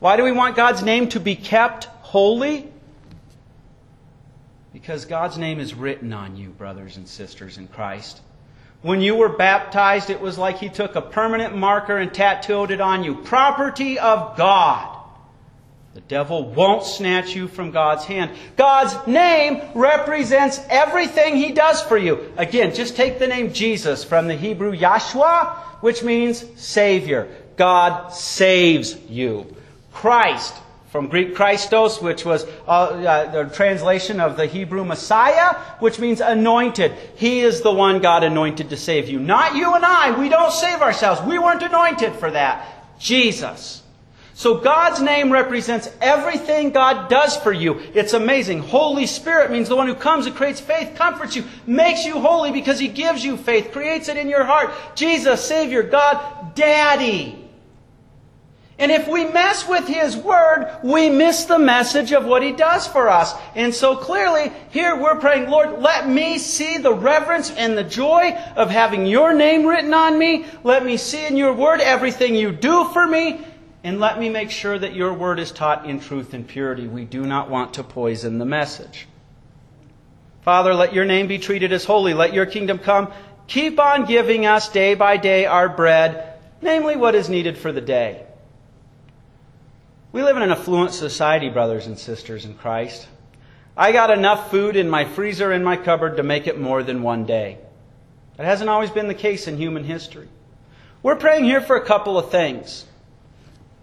Why 0.00 0.16
do 0.16 0.24
we 0.24 0.32
want 0.32 0.56
God's 0.56 0.82
name 0.82 1.08
to 1.10 1.20
be 1.20 1.36
kept 1.36 1.84
holy? 1.84 2.68
Because 4.72 5.04
God's 5.04 5.38
name 5.38 5.60
is 5.60 5.74
written 5.74 6.12
on 6.12 6.36
you, 6.36 6.48
brothers 6.48 6.96
and 6.96 7.06
sisters 7.06 7.56
in 7.56 7.68
Christ. 7.68 8.20
When 8.80 9.00
you 9.00 9.14
were 9.14 9.28
baptized, 9.28 10.10
it 10.10 10.20
was 10.20 10.36
like 10.36 10.58
He 10.58 10.70
took 10.70 10.96
a 10.96 11.00
permanent 11.00 11.54
marker 11.54 11.98
and 11.98 12.12
tattooed 12.12 12.72
it 12.72 12.80
on 12.80 13.04
you. 13.04 13.14
Property 13.14 14.00
of 14.00 14.36
God. 14.36 14.91
The 15.94 16.00
devil 16.02 16.50
won't 16.50 16.84
snatch 16.84 17.36
you 17.36 17.48
from 17.48 17.70
God's 17.70 18.04
hand. 18.06 18.30
God's 18.56 19.06
name 19.06 19.60
represents 19.74 20.58
everything 20.70 21.36
He 21.36 21.52
does 21.52 21.82
for 21.82 21.98
you. 21.98 22.32
Again, 22.38 22.74
just 22.74 22.96
take 22.96 23.18
the 23.18 23.26
name 23.26 23.52
Jesus 23.52 24.02
from 24.02 24.26
the 24.26 24.34
Hebrew 24.34 24.74
Yahshua, 24.74 25.54
which 25.82 26.02
means 26.02 26.44
Savior. 26.56 27.28
God 27.56 28.08
saves 28.08 28.96
you. 29.10 29.54
Christ 29.92 30.54
from 30.92 31.08
Greek 31.08 31.34
Christos, 31.34 32.00
which 32.00 32.24
was 32.24 32.44
uh, 32.66 32.70
uh, 32.70 33.30
the 33.30 33.54
translation 33.54 34.20
of 34.20 34.36
the 34.36 34.46
Hebrew 34.46 34.84
Messiah, 34.84 35.54
which 35.78 35.98
means 35.98 36.20
anointed. 36.20 36.92
He 37.16 37.40
is 37.40 37.62
the 37.62 37.72
one 37.72 38.00
God 38.00 38.24
anointed 38.24 38.70
to 38.70 38.76
save 38.76 39.08
you. 39.08 39.18
Not 39.18 39.56
you 39.56 39.74
and 39.74 39.84
I. 39.84 40.18
We 40.18 40.28
don't 40.28 40.52
save 40.52 40.80
ourselves. 40.80 41.20
We 41.22 41.38
weren't 41.38 41.62
anointed 41.62 42.14
for 42.14 42.30
that. 42.30 42.98
Jesus. 42.98 43.81
So 44.34 44.58
God's 44.58 45.00
name 45.00 45.30
represents 45.30 45.90
everything 46.00 46.70
God 46.70 47.10
does 47.10 47.36
for 47.36 47.52
you. 47.52 47.80
It's 47.94 48.14
amazing. 48.14 48.60
Holy 48.60 49.06
Spirit 49.06 49.50
means 49.50 49.68
the 49.68 49.76
one 49.76 49.86
who 49.86 49.94
comes 49.94 50.26
and 50.26 50.34
creates 50.34 50.60
faith, 50.60 50.94
comforts 50.96 51.36
you, 51.36 51.44
makes 51.66 52.04
you 52.04 52.18
holy 52.18 52.50
because 52.50 52.78
He 52.78 52.88
gives 52.88 53.24
you 53.24 53.36
faith, 53.36 53.72
creates 53.72 54.08
it 54.08 54.16
in 54.16 54.28
your 54.28 54.44
heart. 54.44 54.72
Jesus, 54.94 55.44
Savior, 55.44 55.82
God, 55.82 56.54
Daddy. 56.54 57.38
And 58.78 58.90
if 58.90 59.06
we 59.06 59.26
mess 59.26 59.68
with 59.68 59.86
His 59.86 60.16
Word, 60.16 60.78
we 60.82 61.10
miss 61.10 61.44
the 61.44 61.58
message 61.58 62.12
of 62.12 62.24
what 62.24 62.42
He 62.42 62.52
does 62.52 62.86
for 62.86 63.10
us. 63.10 63.34
And 63.54 63.72
so 63.72 63.94
clearly, 63.94 64.50
here 64.70 64.96
we're 64.96 65.20
praying, 65.20 65.50
Lord, 65.50 65.80
let 65.80 66.08
me 66.08 66.38
see 66.38 66.78
the 66.78 66.94
reverence 66.94 67.50
and 67.50 67.76
the 67.76 67.84
joy 67.84 68.32
of 68.56 68.70
having 68.70 69.06
Your 69.06 69.34
name 69.34 69.66
written 69.66 69.92
on 69.92 70.18
me. 70.18 70.46
Let 70.64 70.84
me 70.84 70.96
see 70.96 71.26
in 71.26 71.36
Your 71.36 71.52
Word 71.52 71.80
everything 71.80 72.34
You 72.34 72.50
do 72.50 72.88
for 72.88 73.06
me. 73.06 73.44
And 73.84 73.98
let 73.98 74.18
me 74.18 74.28
make 74.28 74.50
sure 74.50 74.78
that 74.78 74.94
Your 74.94 75.12
Word 75.12 75.40
is 75.40 75.50
taught 75.50 75.86
in 75.86 75.98
truth 75.98 76.34
and 76.34 76.46
purity. 76.46 76.86
We 76.86 77.04
do 77.04 77.26
not 77.26 77.50
want 77.50 77.74
to 77.74 77.82
poison 77.82 78.38
the 78.38 78.44
message. 78.44 79.08
Father, 80.42 80.74
let 80.74 80.92
Your 80.94 81.04
name 81.04 81.26
be 81.26 81.38
treated 81.38 81.72
as 81.72 81.84
holy. 81.84 82.14
Let 82.14 82.32
Your 82.32 82.46
kingdom 82.46 82.78
come. 82.78 83.12
Keep 83.48 83.80
on 83.80 84.04
giving 84.04 84.46
us 84.46 84.68
day 84.68 84.94
by 84.94 85.16
day 85.16 85.46
our 85.46 85.68
bread, 85.68 86.38
namely 86.60 86.96
what 86.96 87.14
is 87.14 87.28
needed 87.28 87.58
for 87.58 87.72
the 87.72 87.80
day. 87.80 88.24
We 90.12 90.22
live 90.22 90.36
in 90.36 90.42
an 90.42 90.52
affluent 90.52 90.92
society, 90.92 91.48
brothers 91.48 91.86
and 91.86 91.98
sisters 91.98 92.44
in 92.44 92.54
Christ. 92.54 93.08
I 93.76 93.92
got 93.92 94.10
enough 94.10 94.50
food 94.50 94.76
in 94.76 94.90
my 94.90 95.06
freezer 95.06 95.52
in 95.52 95.64
my 95.64 95.76
cupboard 95.76 96.18
to 96.18 96.22
make 96.22 96.46
it 96.46 96.60
more 96.60 96.82
than 96.82 97.02
one 97.02 97.24
day. 97.24 97.58
That 98.36 98.46
hasn't 98.46 98.70
always 98.70 98.90
been 98.90 99.08
the 99.08 99.14
case 99.14 99.48
in 99.48 99.56
human 99.56 99.84
history. 99.84 100.28
We're 101.02 101.16
praying 101.16 101.44
here 101.44 101.60
for 101.60 101.76
a 101.76 101.84
couple 101.84 102.18
of 102.18 102.30
things. 102.30 102.84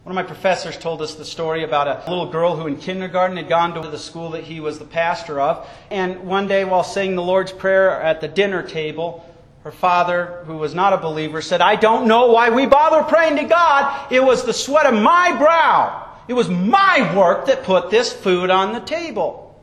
One 0.09 0.17
of 0.17 0.25
my 0.25 0.33
professors 0.33 0.75
told 0.75 1.03
us 1.03 1.13
the 1.13 1.23
story 1.23 1.63
about 1.63 1.87
a 1.87 2.09
little 2.09 2.31
girl 2.31 2.55
who 2.55 2.65
in 2.65 2.77
kindergarten 2.77 3.37
had 3.37 3.47
gone 3.47 3.75
to 3.75 3.87
the 3.87 3.99
school 3.99 4.31
that 4.31 4.43
he 4.43 4.59
was 4.59 4.79
the 4.79 4.85
pastor 4.85 5.39
of. 5.39 5.69
And 5.91 6.21
one 6.21 6.47
day 6.47 6.65
while 6.65 6.83
saying 6.83 7.15
the 7.15 7.21
Lord's 7.21 7.51
Prayer 7.51 7.91
at 7.91 8.19
the 8.19 8.27
dinner 8.27 8.63
table, 8.63 9.23
her 9.63 9.71
father, 9.71 10.41
who 10.47 10.57
was 10.57 10.73
not 10.73 10.93
a 10.93 10.97
believer, 10.97 11.43
said, 11.43 11.61
I 11.61 11.75
don't 11.75 12.07
know 12.07 12.31
why 12.31 12.49
we 12.49 12.65
bother 12.65 13.03
praying 13.03 13.35
to 13.35 13.43
God. 13.43 14.11
It 14.11 14.23
was 14.23 14.43
the 14.43 14.51
sweat 14.51 14.87
of 14.87 14.95
my 14.95 15.37
brow. 15.37 16.09
It 16.27 16.33
was 16.33 16.49
my 16.49 17.15
work 17.15 17.45
that 17.45 17.61
put 17.61 17.91
this 17.91 18.11
food 18.11 18.49
on 18.49 18.73
the 18.73 18.79
table. 18.79 19.61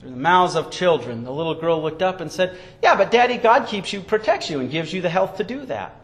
Through 0.00 0.10
the 0.10 0.16
mouths 0.16 0.56
of 0.56 0.72
children, 0.72 1.22
the 1.22 1.30
little 1.30 1.54
girl 1.54 1.80
looked 1.80 2.02
up 2.02 2.20
and 2.20 2.32
said, 2.32 2.58
Yeah, 2.82 2.96
but 2.96 3.12
Daddy, 3.12 3.36
God 3.36 3.68
keeps 3.68 3.92
you, 3.92 4.00
protects 4.00 4.50
you, 4.50 4.58
and 4.58 4.68
gives 4.68 4.92
you 4.92 5.00
the 5.00 5.08
health 5.08 5.36
to 5.36 5.44
do 5.44 5.64
that. 5.66 5.94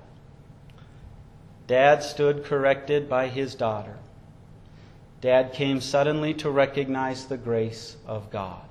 Dad 1.71 2.03
stood 2.03 2.43
corrected 2.43 3.09
by 3.09 3.29
his 3.29 3.55
daughter. 3.55 3.95
Dad 5.21 5.53
came 5.53 5.81
suddenly 5.81 6.35
to 6.35 6.50
recognize 6.50 7.27
the 7.27 7.37
grace 7.37 7.97
of 8.09 8.29
God. 8.29 8.65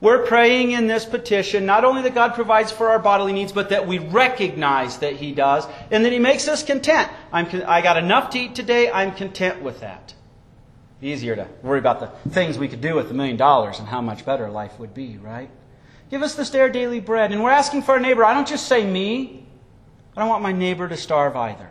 We're 0.00 0.26
praying 0.26 0.72
in 0.72 0.88
this 0.88 1.04
petition 1.04 1.64
not 1.64 1.84
only 1.84 2.02
that 2.02 2.12
God 2.12 2.34
provides 2.34 2.72
for 2.72 2.88
our 2.88 2.98
bodily 2.98 3.32
needs, 3.32 3.52
but 3.52 3.68
that 3.68 3.86
we 3.86 4.00
recognize 4.00 4.98
that 4.98 5.14
He 5.14 5.30
does 5.30 5.64
and 5.92 6.04
that 6.04 6.10
He 6.10 6.18
makes 6.18 6.48
us 6.48 6.64
content. 6.64 7.08
I'm, 7.30 7.46
I 7.68 7.82
got 7.82 7.96
enough 7.96 8.30
to 8.30 8.40
eat 8.40 8.56
today, 8.56 8.90
I'm 8.90 9.14
content 9.14 9.62
with 9.62 9.78
that. 9.78 10.12
Easier 11.00 11.36
to 11.36 11.46
worry 11.62 11.78
about 11.78 12.00
the 12.00 12.30
things 12.30 12.58
we 12.58 12.66
could 12.66 12.80
do 12.80 12.96
with 12.96 13.12
a 13.12 13.14
million 13.14 13.36
dollars 13.36 13.78
and 13.78 13.86
how 13.86 14.00
much 14.00 14.26
better 14.26 14.50
life 14.50 14.76
would 14.80 14.92
be, 14.92 15.18
right? 15.18 15.50
Give 16.10 16.24
us 16.24 16.34
this 16.34 16.52
our 16.56 16.68
daily 16.68 16.98
bread. 16.98 17.30
And 17.30 17.44
we're 17.44 17.52
asking 17.52 17.82
for 17.82 17.92
our 17.92 18.00
neighbor. 18.00 18.24
I 18.24 18.34
don't 18.34 18.48
just 18.48 18.66
say 18.66 18.84
me, 18.84 19.46
I 20.16 20.20
don't 20.20 20.28
want 20.28 20.42
my 20.42 20.50
neighbor 20.50 20.88
to 20.88 20.96
starve 20.96 21.36
either 21.36 21.70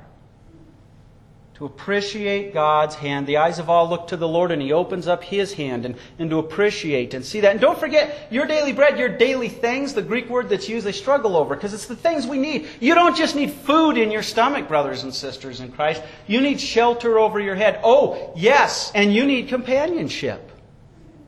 to 1.61 1.67
appreciate 1.67 2.55
God's 2.55 2.95
hand. 2.95 3.27
The 3.27 3.37
eyes 3.37 3.59
of 3.59 3.69
all 3.69 3.87
look 3.87 4.07
to 4.07 4.17
the 4.17 4.27
Lord, 4.27 4.49
and 4.49 4.59
He 4.59 4.73
opens 4.73 5.07
up 5.07 5.23
His 5.23 5.53
hand 5.53 5.85
and, 5.85 5.95
and 6.17 6.27
to 6.31 6.39
appreciate 6.39 7.13
and 7.13 7.23
see 7.23 7.41
that. 7.41 7.51
And 7.51 7.61
don't 7.61 7.77
forget 7.77 8.27
your 8.31 8.47
daily 8.47 8.73
bread, 8.73 8.97
your 8.97 9.15
daily 9.15 9.47
things, 9.47 9.93
the 9.93 10.01
Greek 10.01 10.27
word 10.27 10.49
that's 10.49 10.67
used, 10.67 10.87
they 10.87 10.91
struggle 10.91 11.37
over 11.37 11.53
because 11.53 11.75
it's 11.75 11.85
the 11.85 11.95
things 11.95 12.25
we 12.25 12.39
need. 12.39 12.67
You 12.79 12.95
don't 12.95 13.15
just 13.15 13.35
need 13.35 13.51
food 13.51 13.97
in 13.97 14.09
your 14.09 14.23
stomach, 14.23 14.67
brothers 14.67 15.03
and 15.03 15.13
sisters 15.13 15.59
in 15.59 15.71
Christ. 15.71 16.01
You 16.25 16.41
need 16.41 16.59
shelter 16.59 17.19
over 17.19 17.39
your 17.39 17.55
head. 17.55 17.79
Oh, 17.83 18.33
yes, 18.35 18.91
and 18.95 19.13
you 19.13 19.23
need 19.23 19.47
companionship. 19.47 20.51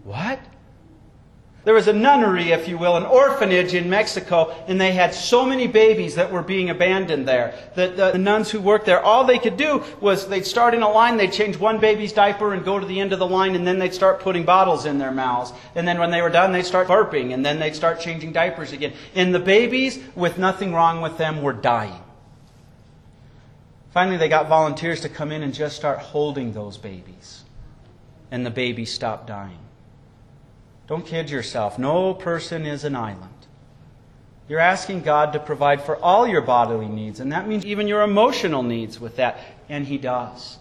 What? 0.03 0.39
There 1.65 1.73
was 1.73 1.87
a 1.87 1.93
nunnery, 1.93 2.51
if 2.51 2.67
you 2.67 2.77
will, 2.77 2.97
an 2.97 3.05
orphanage 3.05 3.73
in 3.73 3.89
Mexico, 3.89 4.53
and 4.67 4.81
they 4.81 4.91
had 4.91 5.13
so 5.13 5.45
many 5.45 5.65
babies 5.65 6.15
that 6.15 6.29
were 6.29 6.41
being 6.41 6.69
abandoned 6.69 7.25
there. 7.25 7.53
The, 7.75 7.87
the, 7.87 8.11
the, 8.11 8.17
nuns 8.17 8.51
who 8.51 8.59
worked 8.59 8.85
there, 8.85 9.01
all 9.01 9.23
they 9.23 9.39
could 9.39 9.55
do 9.55 9.81
was 10.01 10.27
they'd 10.27 10.45
start 10.45 10.73
in 10.73 10.83
a 10.83 10.89
line, 10.89 11.15
they'd 11.15 11.31
change 11.31 11.57
one 11.57 11.79
baby's 11.79 12.11
diaper 12.11 12.53
and 12.53 12.65
go 12.65 12.79
to 12.79 12.85
the 12.85 12.99
end 12.99 13.13
of 13.13 13.19
the 13.19 13.27
line, 13.27 13.55
and 13.55 13.65
then 13.65 13.79
they'd 13.79 13.93
start 13.93 14.19
putting 14.19 14.43
bottles 14.43 14.85
in 14.85 14.97
their 14.97 15.11
mouths. 15.11 15.53
And 15.73 15.87
then 15.87 15.99
when 15.99 16.11
they 16.11 16.21
were 16.21 16.29
done, 16.29 16.51
they'd 16.51 16.65
start 16.65 16.89
burping, 16.89 17.33
and 17.33 17.45
then 17.45 17.59
they'd 17.59 17.75
start 17.75 18.01
changing 18.01 18.33
diapers 18.33 18.73
again. 18.73 18.91
And 19.15 19.33
the 19.33 19.39
babies, 19.39 19.99
with 20.15 20.37
nothing 20.37 20.73
wrong 20.73 20.99
with 20.99 21.17
them, 21.17 21.41
were 21.41 21.53
dying. 21.53 22.03
Finally, 23.91 24.17
they 24.17 24.27
got 24.27 24.49
volunteers 24.49 24.99
to 25.01 25.09
come 25.09 25.31
in 25.31 25.43
and 25.43 25.53
just 25.53 25.77
start 25.77 25.99
holding 25.99 26.51
those 26.51 26.77
babies. 26.77 27.43
And 28.31 28.45
the 28.45 28.51
babies 28.51 28.91
stopped 28.91 29.27
dying. 29.27 29.59
Don't 30.87 31.05
kid 31.05 31.29
yourself. 31.29 31.79
No 31.79 32.13
person 32.13 32.65
is 32.65 32.83
an 32.83 32.95
island. 32.95 33.29
You're 34.49 34.59
asking 34.59 35.03
God 35.03 35.33
to 35.33 35.39
provide 35.39 35.81
for 35.81 35.95
all 35.97 36.27
your 36.27 36.41
bodily 36.41 36.87
needs, 36.87 37.19
and 37.19 37.31
that 37.31 37.47
means 37.47 37.65
even 37.65 37.87
your 37.87 38.01
emotional 38.01 38.61
needs 38.61 38.99
with 38.99 39.15
that, 39.15 39.39
and 39.69 39.87
He 39.87 39.97
does. 39.97 40.57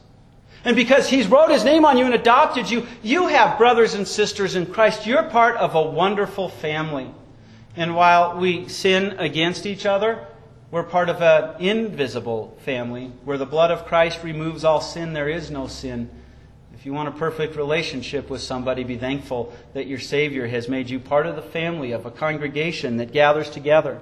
And 0.64 0.76
because 0.76 1.08
He's 1.08 1.26
wrote 1.26 1.50
His 1.50 1.64
name 1.64 1.84
on 1.84 1.98
you 1.98 2.04
and 2.04 2.14
adopted 2.14 2.70
you, 2.70 2.86
you 3.02 3.26
have 3.26 3.58
brothers 3.58 3.94
and 3.94 4.06
sisters 4.06 4.54
in 4.54 4.66
Christ. 4.66 5.06
You're 5.06 5.24
part 5.24 5.56
of 5.56 5.74
a 5.74 5.82
wonderful 5.82 6.48
family. 6.48 7.10
And 7.74 7.96
while 7.96 8.38
we 8.38 8.68
sin 8.68 9.18
against 9.18 9.66
each 9.66 9.86
other, 9.86 10.26
we're 10.70 10.84
part 10.84 11.08
of 11.08 11.20
an 11.20 11.60
invisible 11.60 12.56
family 12.64 13.10
where 13.24 13.38
the 13.38 13.46
blood 13.46 13.70
of 13.70 13.86
Christ 13.86 14.22
removes 14.22 14.62
all 14.62 14.80
sin. 14.80 15.12
There 15.12 15.28
is 15.28 15.50
no 15.50 15.66
sin 15.66 16.08
if 16.82 16.86
you 16.86 16.92
want 16.92 17.08
a 17.08 17.12
perfect 17.12 17.54
relationship 17.54 18.28
with 18.28 18.40
somebody, 18.40 18.82
be 18.82 18.96
thankful 18.96 19.52
that 19.72 19.86
your 19.86 20.00
Savior 20.00 20.48
has 20.48 20.68
made 20.68 20.90
you 20.90 20.98
part 20.98 21.28
of 21.28 21.36
the 21.36 21.42
family 21.42 21.92
of 21.92 22.06
a 22.06 22.10
congregation 22.10 22.96
that 22.96 23.12
gathers 23.12 23.48
together. 23.48 24.00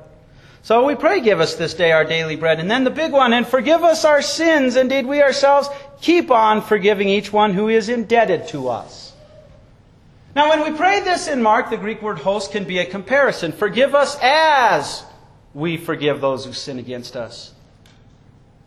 So 0.62 0.86
we 0.86 0.94
pray, 0.94 1.20
give 1.20 1.40
us 1.40 1.56
this 1.56 1.74
day 1.74 1.92
our 1.92 2.06
daily 2.06 2.36
bread. 2.36 2.58
And 2.58 2.70
then 2.70 2.84
the 2.84 2.90
big 2.90 3.12
one, 3.12 3.34
and 3.34 3.46
forgive 3.46 3.84
us 3.84 4.06
our 4.06 4.22
sins. 4.22 4.76
Indeed, 4.76 5.04
we 5.04 5.20
ourselves 5.20 5.68
keep 6.00 6.30
on 6.30 6.62
forgiving 6.62 7.10
each 7.10 7.30
one 7.30 7.52
who 7.52 7.68
is 7.68 7.90
indebted 7.90 8.48
to 8.48 8.70
us. 8.70 9.12
Now, 10.34 10.48
when 10.48 10.64
we 10.64 10.74
pray 10.74 11.00
this 11.00 11.28
in 11.28 11.42
Mark, 11.42 11.68
the 11.68 11.76
Greek 11.76 12.00
word 12.00 12.20
host 12.20 12.50
can 12.50 12.64
be 12.64 12.78
a 12.78 12.86
comparison. 12.86 13.52
Forgive 13.52 13.94
us 13.94 14.16
as 14.22 15.04
we 15.52 15.76
forgive 15.76 16.22
those 16.22 16.46
who 16.46 16.54
sin 16.54 16.78
against 16.78 17.14
us. 17.14 17.52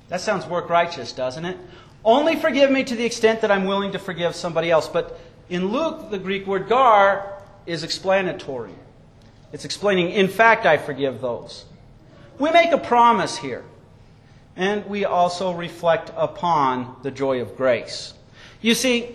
That 0.10 0.22
sounds 0.22 0.46
work 0.46 0.70
righteous, 0.70 1.13
doesn't 1.13 1.46
it? 1.46 1.58
Only 2.05 2.36
forgive 2.36 2.69
me 2.69 2.83
to 2.83 2.95
the 2.95 3.05
extent 3.05 3.41
that 3.41 3.51
I'm 3.51 3.65
willing 3.65 3.93
to 3.93 4.00
forgive 4.00 4.36
somebody 4.36 4.69
else. 4.69 4.88
But 4.88 5.19
in 5.50 5.69
Luke, 5.69 6.10
the 6.10 6.19
Greek 6.19 6.45
word 6.45 6.67
gar 6.67 7.41
is 7.65 7.83
explanatory. 7.83 8.74
It's 9.51 9.65
explaining, 9.65 10.10
in 10.10 10.27
fact, 10.27 10.65
I 10.65 10.77
forgive 10.77 11.22
those. 11.22 11.65
We 12.39 12.51
make 12.51 12.72
a 12.72 12.77
promise 12.77 13.38
here. 13.38 13.63
And 14.55 14.86
we 14.86 15.05
also 15.05 15.51
reflect 15.51 16.12
upon 16.15 16.98
the 17.03 17.12
joy 17.12 17.41
of 17.41 17.55
grace. 17.55 18.13
You 18.62 18.75
see, 18.75 19.10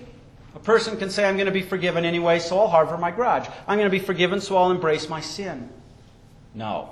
a 0.55 0.59
person 0.59 0.97
can 0.97 1.11
say, 1.11 1.25
I'm 1.25 1.37
going 1.37 1.47
to 1.47 1.53
be 1.53 1.63
forgiven 1.63 2.05
anyway, 2.05 2.41
so 2.41 2.59
I'll 2.59 2.69
harbor 2.69 2.99
my 2.99 3.11
grudge. 3.11 3.49
I'm 3.67 3.79
going 3.79 3.91
to 3.91 3.97
be 3.97 4.05
forgiven, 4.05 4.41
so 4.41 4.57
I'll 4.57 4.71
embrace 4.71 5.09
my 5.09 5.21
sin. 5.21 5.69
No, 6.55 6.91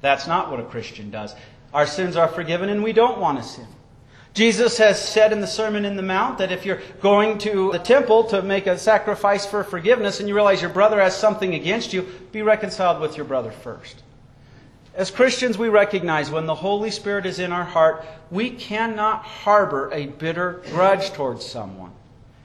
that's 0.00 0.26
not 0.26 0.50
what 0.50 0.60
a 0.60 0.64
Christian 0.64 1.10
does. 1.10 1.34
Our 1.74 1.86
sins 1.86 2.16
are 2.16 2.28
forgiven, 2.28 2.70
and 2.70 2.82
we 2.82 2.92
don't 2.92 3.18
want 3.18 3.38
to 3.38 3.44
sin. 3.44 3.66
Jesus 4.34 4.78
has 4.78 5.06
said 5.06 5.30
in 5.32 5.40
the 5.40 5.46
Sermon 5.46 5.84
in 5.84 5.96
the 5.96 6.02
Mount 6.02 6.38
that 6.38 6.52
if 6.52 6.64
you're 6.64 6.80
going 7.02 7.36
to 7.38 7.70
the 7.72 7.78
temple 7.78 8.24
to 8.24 8.40
make 8.40 8.66
a 8.66 8.78
sacrifice 8.78 9.44
for 9.44 9.62
forgiveness 9.62 10.20
and 10.20 10.28
you 10.28 10.34
realize 10.34 10.62
your 10.62 10.70
brother 10.70 11.00
has 11.02 11.14
something 11.14 11.54
against 11.54 11.92
you, 11.92 12.08
be 12.32 12.40
reconciled 12.40 13.00
with 13.00 13.16
your 13.16 13.26
brother 13.26 13.50
first. 13.50 14.02
As 14.94 15.10
Christians, 15.10 15.58
we 15.58 15.68
recognize 15.68 16.30
when 16.30 16.46
the 16.46 16.54
Holy 16.54 16.90
Spirit 16.90 17.26
is 17.26 17.38
in 17.38 17.52
our 17.52 17.64
heart, 17.64 18.06
we 18.30 18.50
cannot 18.50 19.22
harbor 19.22 19.90
a 19.92 20.06
bitter 20.06 20.62
grudge 20.70 21.12
towards 21.12 21.44
someone. 21.44 21.92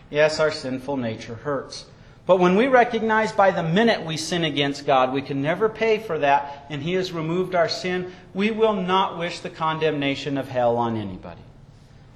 Yes, 0.10 0.40
our 0.40 0.52
sinful 0.52 0.98
nature 0.98 1.36
hurts. 1.36 1.86
But 2.26 2.40
when 2.40 2.58
we 2.58 2.68
recognize 2.68 3.32
by 3.32 3.52
the 3.52 3.64
minute 3.64 4.06
we 4.06 4.18
sin 4.18 4.44
against 4.44 4.86
God, 4.86 5.14
we 5.14 5.22
can 5.22 5.42
never 5.42 5.70
pay 5.70 6.00
for 6.00 6.20
that, 6.20 6.66
and 6.70 6.82
He 6.82 6.94
has 6.94 7.14
removed 7.14 7.56
our 7.56 7.70
sin, 7.70 8.12
we 8.34 8.52
will 8.52 8.74
not 8.74 9.18
wish 9.18 9.40
the 9.40 9.50
condemnation 9.50 10.38
of 10.38 10.50
hell 10.50 10.76
on 10.76 10.98
anybody. 10.98 11.42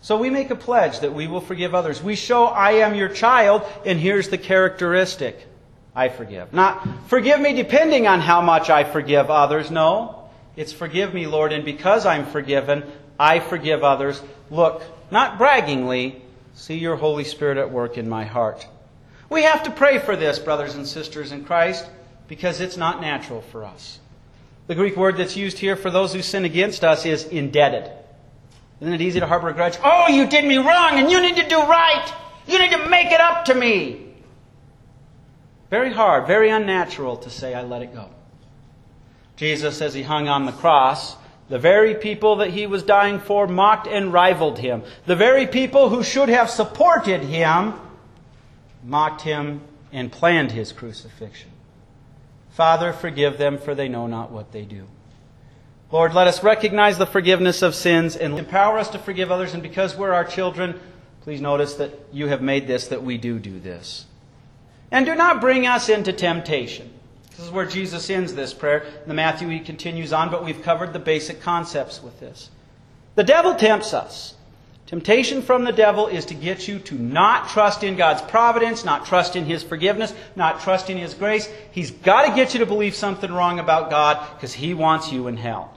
So 0.01 0.17
we 0.17 0.31
make 0.31 0.49
a 0.49 0.55
pledge 0.55 0.99
that 1.01 1.13
we 1.13 1.27
will 1.27 1.41
forgive 1.41 1.75
others. 1.75 2.01
We 2.01 2.15
show, 2.15 2.45
I 2.45 2.71
am 2.73 2.95
your 2.95 3.09
child, 3.09 3.63
and 3.85 3.99
here's 3.99 4.29
the 4.29 4.37
characteristic 4.37 5.47
I 5.95 6.09
forgive. 6.09 6.53
Not, 6.53 6.87
forgive 7.07 7.39
me 7.39 7.53
depending 7.53 8.07
on 8.07 8.19
how 8.19 8.41
much 8.41 8.69
I 8.69 8.83
forgive 8.83 9.29
others. 9.29 9.69
No. 9.69 10.29
It's 10.55 10.73
forgive 10.73 11.13
me, 11.13 11.27
Lord, 11.27 11.53
and 11.53 11.63
because 11.63 12.05
I'm 12.05 12.25
forgiven, 12.25 12.83
I 13.19 13.39
forgive 13.39 13.83
others. 13.83 14.21
Look, 14.49 14.81
not 15.11 15.37
braggingly, 15.37 16.21
see 16.55 16.77
your 16.77 16.95
Holy 16.95 17.23
Spirit 17.23 17.57
at 17.57 17.71
work 17.71 17.97
in 17.97 18.09
my 18.09 18.25
heart. 18.25 18.67
We 19.29 19.43
have 19.43 19.63
to 19.63 19.71
pray 19.71 19.99
for 19.99 20.15
this, 20.15 20.39
brothers 20.39 20.75
and 20.75 20.87
sisters 20.87 21.31
in 21.31 21.45
Christ, 21.45 21.87
because 22.27 22.59
it's 22.59 22.75
not 22.75 23.01
natural 23.01 23.41
for 23.41 23.63
us. 23.63 23.99
The 24.67 24.75
Greek 24.75 24.97
word 24.97 25.17
that's 25.17 25.37
used 25.37 25.59
here 25.59 25.75
for 25.75 25.91
those 25.91 26.13
who 26.13 26.21
sin 26.21 26.43
against 26.43 26.83
us 26.83 27.05
is 27.05 27.25
indebted. 27.25 27.91
Isn't 28.81 28.93
it 28.93 29.01
easy 29.01 29.19
to 29.19 29.27
harbor 29.27 29.49
a 29.49 29.53
grudge? 29.53 29.77
Oh, 29.83 30.07
you 30.07 30.25
did 30.25 30.43
me 30.43 30.57
wrong 30.57 30.99
and 30.99 31.09
you 31.11 31.21
need 31.21 31.35
to 31.35 31.47
do 31.47 31.57
right. 31.57 32.13
You 32.47 32.59
need 32.59 32.71
to 32.71 32.89
make 32.89 33.11
it 33.11 33.21
up 33.21 33.45
to 33.45 33.53
me. 33.53 34.07
Very 35.69 35.93
hard, 35.93 36.27
very 36.27 36.49
unnatural 36.49 37.15
to 37.17 37.29
say, 37.29 37.53
I 37.53 37.61
let 37.61 37.83
it 37.83 37.93
go. 37.93 38.09
Jesus, 39.37 39.81
as 39.81 39.93
he 39.93 40.03
hung 40.03 40.27
on 40.27 40.45
the 40.45 40.51
cross, 40.51 41.15
the 41.47 41.59
very 41.59 41.95
people 41.95 42.37
that 42.37 42.49
he 42.49 42.65
was 42.65 42.83
dying 42.83 43.19
for 43.19 43.47
mocked 43.47 43.87
and 43.87 44.11
rivaled 44.11 44.57
him. 44.57 44.83
The 45.05 45.15
very 45.15 45.47
people 45.47 45.89
who 45.89 46.03
should 46.03 46.29
have 46.29 46.49
supported 46.49 47.21
him 47.21 47.73
mocked 48.83 49.21
him 49.21 49.61
and 49.91 50.11
planned 50.11 50.51
his 50.51 50.71
crucifixion. 50.71 51.51
Father, 52.49 52.93
forgive 52.93 53.37
them, 53.37 53.57
for 53.57 53.75
they 53.75 53.87
know 53.87 54.07
not 54.07 54.31
what 54.31 54.51
they 54.51 54.63
do. 54.63 54.87
Lord, 55.91 56.13
let 56.13 56.27
us 56.27 56.43
recognize 56.43 56.97
the 56.97 57.05
forgiveness 57.05 57.61
of 57.61 57.75
sins 57.75 58.15
and 58.15 58.37
empower 58.37 58.79
us 58.79 58.89
to 58.89 58.99
forgive 58.99 59.31
others. 59.31 59.53
And 59.53 59.61
because 59.61 59.95
we're 59.95 60.13
our 60.13 60.23
children, 60.23 60.79
please 61.21 61.41
notice 61.41 61.75
that 61.75 61.91
you 62.11 62.27
have 62.27 62.41
made 62.41 62.67
this, 62.67 62.87
that 62.87 63.03
we 63.03 63.17
do 63.17 63.39
do 63.39 63.59
this. 63.59 64.05
And 64.89 65.05
do 65.05 65.15
not 65.15 65.41
bring 65.41 65.67
us 65.67 65.89
into 65.89 66.13
temptation. 66.13 66.91
This 67.31 67.45
is 67.45 67.51
where 67.51 67.65
Jesus 67.65 68.09
ends 68.09 68.33
this 68.33 68.53
prayer. 68.53 68.79
In 68.79 69.07
the 69.07 69.13
Matthew, 69.13 69.49
he 69.49 69.59
continues 69.59 70.13
on, 70.13 70.31
but 70.31 70.45
we've 70.45 70.61
covered 70.61 70.93
the 70.93 70.99
basic 70.99 71.41
concepts 71.41 72.01
with 72.01 72.19
this. 72.19 72.49
The 73.15 73.23
devil 73.23 73.55
tempts 73.55 73.93
us 73.93 74.35
Temptation 74.91 75.41
from 75.41 75.63
the 75.63 75.71
devil 75.71 76.07
is 76.07 76.25
to 76.25 76.33
get 76.33 76.67
you 76.67 76.77
to 76.79 76.95
not 76.95 77.47
trust 77.47 77.81
in 77.81 77.95
God's 77.95 78.21
providence, 78.23 78.83
not 78.83 79.05
trust 79.05 79.37
in 79.37 79.45
His 79.45 79.63
forgiveness, 79.63 80.13
not 80.35 80.59
trust 80.59 80.89
in 80.89 80.97
His 80.97 81.13
grace. 81.13 81.47
He's 81.71 81.91
got 81.91 82.25
to 82.27 82.35
get 82.35 82.53
you 82.53 82.59
to 82.59 82.65
believe 82.65 82.93
something 82.93 83.31
wrong 83.31 83.59
about 83.59 83.89
God 83.89 84.19
because 84.35 84.51
He 84.51 84.73
wants 84.73 85.09
you 85.09 85.29
in 85.29 85.37
hell. 85.37 85.73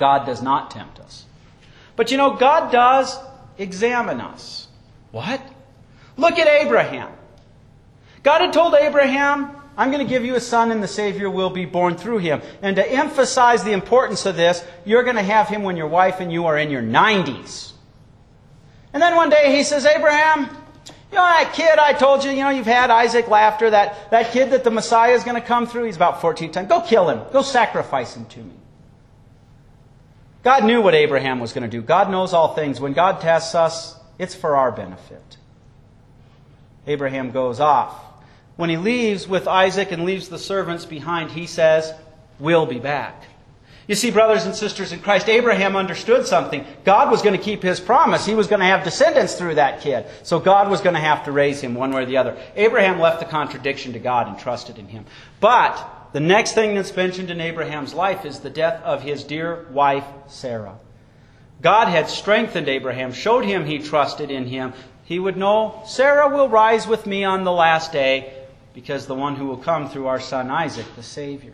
God 0.00 0.24
does 0.24 0.40
not 0.40 0.70
tempt 0.70 0.98
us. 0.98 1.26
But 1.94 2.10
you 2.10 2.16
know, 2.16 2.34
God 2.34 2.72
does 2.72 3.18
examine 3.58 4.18
us. 4.18 4.66
What? 5.10 5.42
Look 6.16 6.38
at 6.38 6.48
Abraham. 6.48 7.12
God 8.22 8.40
had 8.40 8.54
told 8.54 8.74
Abraham, 8.74 9.54
I'm 9.76 9.90
going 9.90 10.04
to 10.04 10.08
give 10.08 10.24
you 10.24 10.36
a 10.36 10.40
son 10.40 10.72
and 10.72 10.82
the 10.82 10.88
Savior 10.88 11.28
will 11.28 11.50
be 11.50 11.66
born 11.66 11.96
through 11.96 12.18
him. 12.18 12.40
And 12.62 12.76
to 12.76 12.90
emphasize 12.90 13.62
the 13.62 13.72
importance 13.72 14.24
of 14.24 14.36
this, 14.36 14.64
you're 14.86 15.02
going 15.02 15.16
to 15.16 15.22
have 15.22 15.48
him 15.48 15.64
when 15.64 15.76
your 15.76 15.88
wife 15.88 16.20
and 16.20 16.32
you 16.32 16.46
are 16.46 16.56
in 16.56 16.70
your 16.70 16.82
90s. 16.82 17.72
And 18.94 19.02
then 19.02 19.16
one 19.16 19.28
day 19.28 19.54
he 19.54 19.64
says, 19.64 19.84
Abraham, 19.84 20.44
you 20.44 21.16
know 21.16 21.22
that 21.22 21.52
kid 21.54 21.78
I 21.78 21.92
told 21.92 22.24
you, 22.24 22.30
you 22.30 22.42
know, 22.42 22.50
you've 22.50 22.64
had 22.64 22.88
Isaac 22.88 23.28
Laughter, 23.28 23.68
that, 23.68 24.10
that 24.12 24.32
kid 24.32 24.52
that 24.52 24.64
the 24.64 24.70
Messiah 24.70 25.12
is 25.12 25.24
going 25.24 25.40
to 25.40 25.46
come 25.46 25.66
through, 25.66 25.84
he's 25.84 25.96
about 25.96 26.22
14 26.22 26.52
times. 26.52 26.68
Go 26.70 26.80
kill 26.80 27.10
him. 27.10 27.20
Go 27.32 27.42
sacrifice 27.42 28.16
him 28.16 28.24
to 28.24 28.40
me. 28.40 28.59
God 30.42 30.64
knew 30.64 30.80
what 30.80 30.94
Abraham 30.94 31.40
was 31.40 31.52
going 31.52 31.68
to 31.68 31.76
do. 31.76 31.82
God 31.82 32.10
knows 32.10 32.32
all 32.32 32.54
things. 32.54 32.80
When 32.80 32.92
God 32.92 33.20
tests 33.20 33.54
us, 33.54 33.96
it's 34.18 34.34
for 34.34 34.56
our 34.56 34.72
benefit. 34.72 35.36
Abraham 36.86 37.30
goes 37.30 37.60
off. 37.60 37.94
When 38.56 38.70
he 38.70 38.76
leaves 38.76 39.28
with 39.28 39.46
Isaac 39.46 39.92
and 39.92 40.04
leaves 40.04 40.28
the 40.28 40.38
servants 40.38 40.84
behind, 40.84 41.30
he 41.30 41.46
says, 41.46 41.92
We'll 42.38 42.66
be 42.66 42.78
back. 42.78 43.24
You 43.86 43.96
see, 43.96 44.10
brothers 44.10 44.46
and 44.46 44.54
sisters 44.54 44.92
in 44.92 45.00
Christ, 45.00 45.28
Abraham 45.28 45.74
understood 45.74 46.24
something. 46.26 46.64
God 46.84 47.10
was 47.10 47.22
going 47.22 47.36
to 47.36 47.42
keep 47.42 47.62
his 47.62 47.80
promise. 47.80 48.24
He 48.24 48.34
was 48.36 48.46
going 48.46 48.60
to 48.60 48.66
have 48.66 48.84
descendants 48.84 49.34
through 49.34 49.56
that 49.56 49.80
kid. 49.80 50.06
So 50.22 50.38
God 50.38 50.70
was 50.70 50.80
going 50.80 50.94
to 50.94 51.00
have 51.00 51.24
to 51.24 51.32
raise 51.32 51.60
him 51.60 51.74
one 51.74 51.90
way 51.90 52.02
or 52.02 52.06
the 52.06 52.16
other. 52.16 52.40
Abraham 52.54 53.00
left 53.00 53.18
the 53.18 53.26
contradiction 53.26 53.94
to 53.94 53.98
God 53.98 54.28
and 54.28 54.38
trusted 54.38 54.78
in 54.78 54.86
him. 54.86 55.06
But 55.40 55.99
the 56.12 56.20
next 56.20 56.54
thing 56.54 56.74
that's 56.74 56.94
mentioned 56.94 57.30
in 57.30 57.40
Abraham's 57.40 57.94
life 57.94 58.24
is 58.24 58.40
the 58.40 58.50
death 58.50 58.82
of 58.82 59.02
his 59.02 59.24
dear 59.24 59.66
wife, 59.70 60.04
Sarah. 60.28 60.78
God 61.62 61.88
had 61.88 62.08
strengthened 62.08 62.68
Abraham, 62.68 63.12
showed 63.12 63.44
him 63.44 63.64
he 63.64 63.78
trusted 63.78 64.30
in 64.30 64.46
him. 64.46 64.72
He 65.04 65.18
would 65.18 65.36
know, 65.36 65.82
Sarah 65.86 66.28
will 66.28 66.48
rise 66.48 66.86
with 66.86 67.06
me 67.06 67.24
on 67.24 67.44
the 67.44 67.52
last 67.52 67.92
day 67.92 68.32
because 68.74 69.06
the 69.06 69.14
one 69.14 69.36
who 69.36 69.46
will 69.46 69.56
come 69.56 69.88
through 69.88 70.06
our 70.06 70.20
son 70.20 70.50
Isaac, 70.50 70.86
the 70.96 71.02
Savior. 71.02 71.52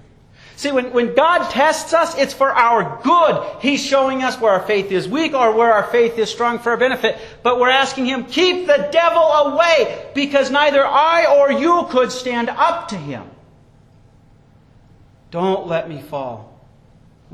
See, 0.57 0.73
when, 0.73 0.93
when 0.93 1.15
God 1.15 1.51
tests 1.51 1.93
us, 1.93 2.17
it's 2.17 2.33
for 2.33 2.51
our 2.51 3.01
good. 3.03 3.61
He's 3.61 3.85
showing 3.85 4.23
us 4.23 4.41
where 4.41 4.53
our 4.53 4.63
faith 4.67 4.91
is 4.91 5.07
weak 5.07 5.35
or 5.35 5.53
where 5.53 5.73
our 5.73 5.85
faith 5.85 6.19
is 6.19 6.31
strong 6.31 6.59
for 6.59 6.71
our 6.71 6.77
benefit. 6.79 7.19
But 7.43 7.61
we're 7.61 7.69
asking 7.69 8.07
Him, 8.07 8.25
keep 8.25 8.67
the 8.67 8.89
devil 8.91 9.23
away 9.23 10.11
because 10.15 10.51
neither 10.51 10.85
I 10.85 11.27
or 11.27 11.53
you 11.53 11.87
could 11.91 12.11
stand 12.11 12.49
up 12.49 12.89
to 12.89 12.97
him. 12.97 13.25
Don't 15.37 15.67
let 15.67 15.87
me 15.87 16.01
fall. 16.01 16.59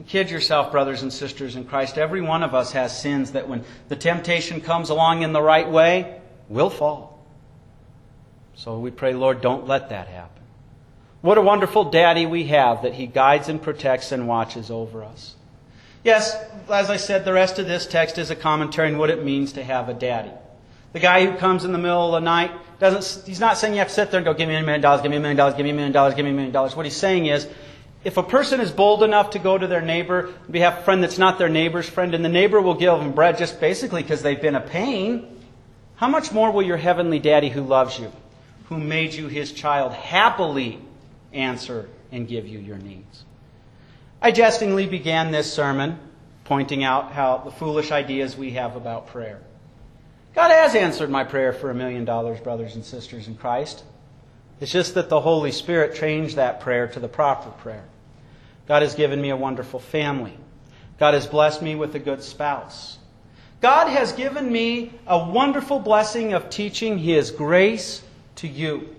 Kid 0.09 0.29
yourself, 0.29 0.73
brothers 0.73 1.03
and 1.03 1.13
sisters 1.13 1.55
in 1.55 1.65
Christ. 1.65 1.97
Every 1.97 2.21
one 2.21 2.43
of 2.43 2.53
us 2.53 2.73
has 2.73 3.01
sins 3.01 3.31
that 3.31 3.49
when 3.49 3.65
the 3.87 3.95
temptation 3.95 4.61
comes 4.61 4.91
along 4.91 5.23
in 5.23 5.33
the 5.33 5.41
right 5.41 5.71
way, 5.71 6.21
we'll 6.49 6.69
fall. 6.69 7.25
So 8.57 8.81
we 8.81 8.91
pray, 8.91 9.15
Lord, 9.15 9.41
don't 9.41 9.69
let 9.69 9.91
that 9.91 10.09
happen. 10.09 10.43
What 11.21 11.39
a 11.39 11.43
wonderful 11.43 11.93
daddy 11.93 12.27
we 12.27 12.49
have 12.49 12.83
that 12.83 12.95
he 12.95 13.07
guides 13.07 13.49
and 13.49 13.63
protects 13.63 14.11
and 14.11 14.27
watches 14.27 14.69
over 14.69 15.05
us. 15.05 15.37
Yes, 16.03 16.37
as 16.69 16.91
I 16.91 16.97
said, 16.97 17.25
the 17.25 17.33
rest 17.33 17.61
of 17.61 17.69
this 17.69 17.87
text 17.87 18.19
is 18.19 18.33
a 18.33 18.35
commentary 18.35 18.91
on 18.91 18.99
what 18.99 19.11
it 19.11 19.25
means 19.25 19.53
to 19.53 19.63
have 19.63 19.89
a 19.89 19.95
daddy. 19.95 20.33
The 20.93 20.99
guy 20.99 21.25
who 21.25 21.39
comes 21.39 21.65
in 21.65 21.71
the 21.71 21.79
middle 21.79 22.13
of 22.13 22.21
the 22.21 22.25
night 22.25 22.51
doesn't, 22.81 23.29
he's 23.29 23.39
not 23.39 23.59
saying 23.59 23.75
you 23.75 23.79
have 23.79 23.89
to 23.89 23.95
sit 23.95 24.11
there 24.11 24.19
and 24.19 24.25
go, 24.25 24.35
give 24.35 24.49
me 24.49 24.57
a 24.57 24.61
million 24.61 24.81
dollars, 24.81 25.03
give 25.03 25.13
me 25.13 25.19
a 25.19 25.21
million 25.21 25.37
dollars, 25.37 25.55
give 25.55 25.65
me 25.65 25.71
a 25.71 25.75
million 25.75 25.93
dollars, 25.93 26.15
give 26.15 26.25
me 26.25 26.33
a 26.33 26.35
million 26.35 26.53
dollars. 26.53 26.75
What 26.75 26.85
he's 26.85 26.97
saying 26.97 27.27
is, 27.27 27.47
if 28.05 28.17
a 28.17 28.23
person 28.23 28.61
is 28.61 28.73
bold 28.73 29.03
enough 29.03 29.31
to 29.31 29.39
go 29.39 29.57
to 29.57 29.67
their 29.67 29.81
neighbor, 29.81 30.33
we 30.49 30.61
have 30.61 30.79
a 30.79 30.83
friend 30.83 31.03
that's 31.03 31.19
not 31.19 31.39
their 31.39 31.49
neighbor's 31.49 31.89
friend, 31.89 32.15
and 32.15 32.25
the 32.25 32.29
neighbor 32.29 32.61
will 32.61 32.75
give 32.75 32.99
them 32.99 33.13
bread 33.13 33.39
just 33.39 33.61
basically 33.61 34.03
because 34.03 34.23
they've 34.23 34.41
been 34.41 34.57
a 34.57 34.61
pain, 34.61 35.41
how 35.97 36.09
much 36.09 36.33
more 36.33 36.51
will 36.51 36.63
your 36.63 36.77
heavenly 36.77 37.19
daddy 37.19 37.49
who 37.49 37.63
loves 37.63 37.99
you, 37.99 38.11
who 38.65 38.79
made 38.79 39.15
you 39.15 39.29
his 39.29 39.53
child, 39.53 39.93
happily 39.93 40.81
answer 41.33 41.89
and 42.11 42.27
give 42.27 42.47
you 42.47 42.59
your 42.59 42.79
needs. 42.79 43.25
I 44.21 44.33
jestingly 44.33 44.87
began 44.87 45.31
this 45.31 45.53
sermon 45.53 45.99
pointing 46.45 46.85
out 46.85 47.13
how 47.13 47.39
the 47.39 47.51
foolish 47.51 47.93
ideas 47.93 48.37
we 48.37 48.53
have 48.53 48.77
about 48.77 49.09
prayer. 49.09 49.41
God 50.35 50.51
has 50.51 50.75
answered 50.75 51.11
my 51.11 51.25
prayer 51.25 51.53
for 51.53 51.71
a 51.71 51.75
million 51.75 52.05
dollars, 52.05 52.41
brothers 52.41 52.75
and 52.75 52.85
sisters 52.85 53.29
in 53.29 53.37
Christ. 53.37 53.85
It's 54.63 54.71
just 54.71 54.95
that 54.95 55.09
the 55.09 55.21
Holy 55.21 55.51
Spirit 55.51 55.97
changed 55.97 56.37
that 56.37 56.61
prayer 56.61 56.87
to 56.87 57.01
the 57.01 57.09
proper 57.09 57.51
prayer. 57.51 57.83
God 58.69 58.83
has 58.83 58.95
given 58.95 59.21
me 59.21 59.31
a 59.31 59.37
wonderful 59.37 59.81
family. 59.81 60.39
God 61.01 61.15
has 61.15 61.27
blessed 61.27 61.63
me 61.63 61.75
with 61.75 61.97
a 61.97 61.99
good 61.99 62.23
spouse. 62.23 62.99
God 63.61 63.89
has 63.89 64.13
given 64.13 64.53
me 64.53 64.93
a 65.05 65.19
wonderful 65.19 65.81
blessing 65.81 66.33
of 66.33 66.49
teaching 66.49 66.99
His 66.99 67.33
grace 67.33 68.05
to 68.37 68.47
you. 68.47 68.95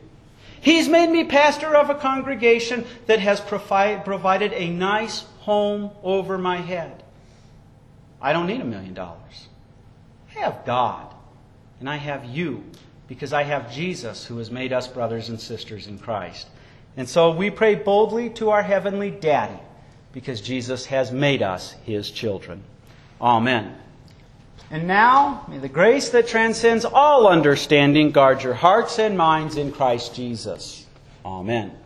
He's 0.60 0.90
made 0.90 1.10
me 1.10 1.24
pastor 1.24 1.74
of 1.78 1.90
a 1.90 1.96
congregation 1.96 2.84
that 3.06 3.20
has 3.20 3.40
provided 3.40 4.52
a 4.52 4.70
nice 4.70 5.22
home 5.40 5.92
over 6.04 6.38
my 6.38 6.58
head. 6.58 7.06
I 8.22 8.34
don't 8.34 8.48
need 8.48 8.60
a 8.60 8.66
million 8.66 8.94
dollars. 8.94 9.48
I 10.36 10.40
have 10.40 10.66
God, 10.66 11.08
and 11.80 11.90
I 11.90 11.96
have 11.96 12.26
you, 12.26 12.66
because 13.14 13.32
I 13.32 13.44
have 13.44 13.72
Jesus 13.72 14.26
who 14.26 14.40
has 14.40 14.50
made 14.50 14.74
us 14.74 14.88
brothers 14.88 15.30
and 15.30 15.40
sisters 15.40 15.86
in 15.86 16.00
Christ. 16.00 16.48
And 16.98 17.08
so 17.08 17.30
we 17.30 17.52
pray 17.52 17.76
boldly 17.76 18.32
to 18.32 18.50
our 18.50 18.64
heavenly 18.64 19.12
daddy, 19.12 19.60
because 20.14 20.42
Jesus 20.42 20.88
has 20.88 21.12
made 21.12 21.44
us 21.44 21.74
his 21.86 22.10
children. 22.10 22.64
Amen. 23.22 23.78
And 24.72 24.88
now, 24.88 25.46
may 25.48 25.60
the 25.60 25.70
grace 25.70 26.10
that 26.10 26.28
transcends 26.28 26.86
all 26.86 27.28
understanding 27.28 28.10
guard 28.10 28.42
your 28.42 28.56
hearts 28.56 28.98
and 28.98 29.16
minds 29.16 29.58
in 29.58 29.72
Christ 29.72 30.16
Jesus. 30.16 30.88
Amen. 31.24 31.78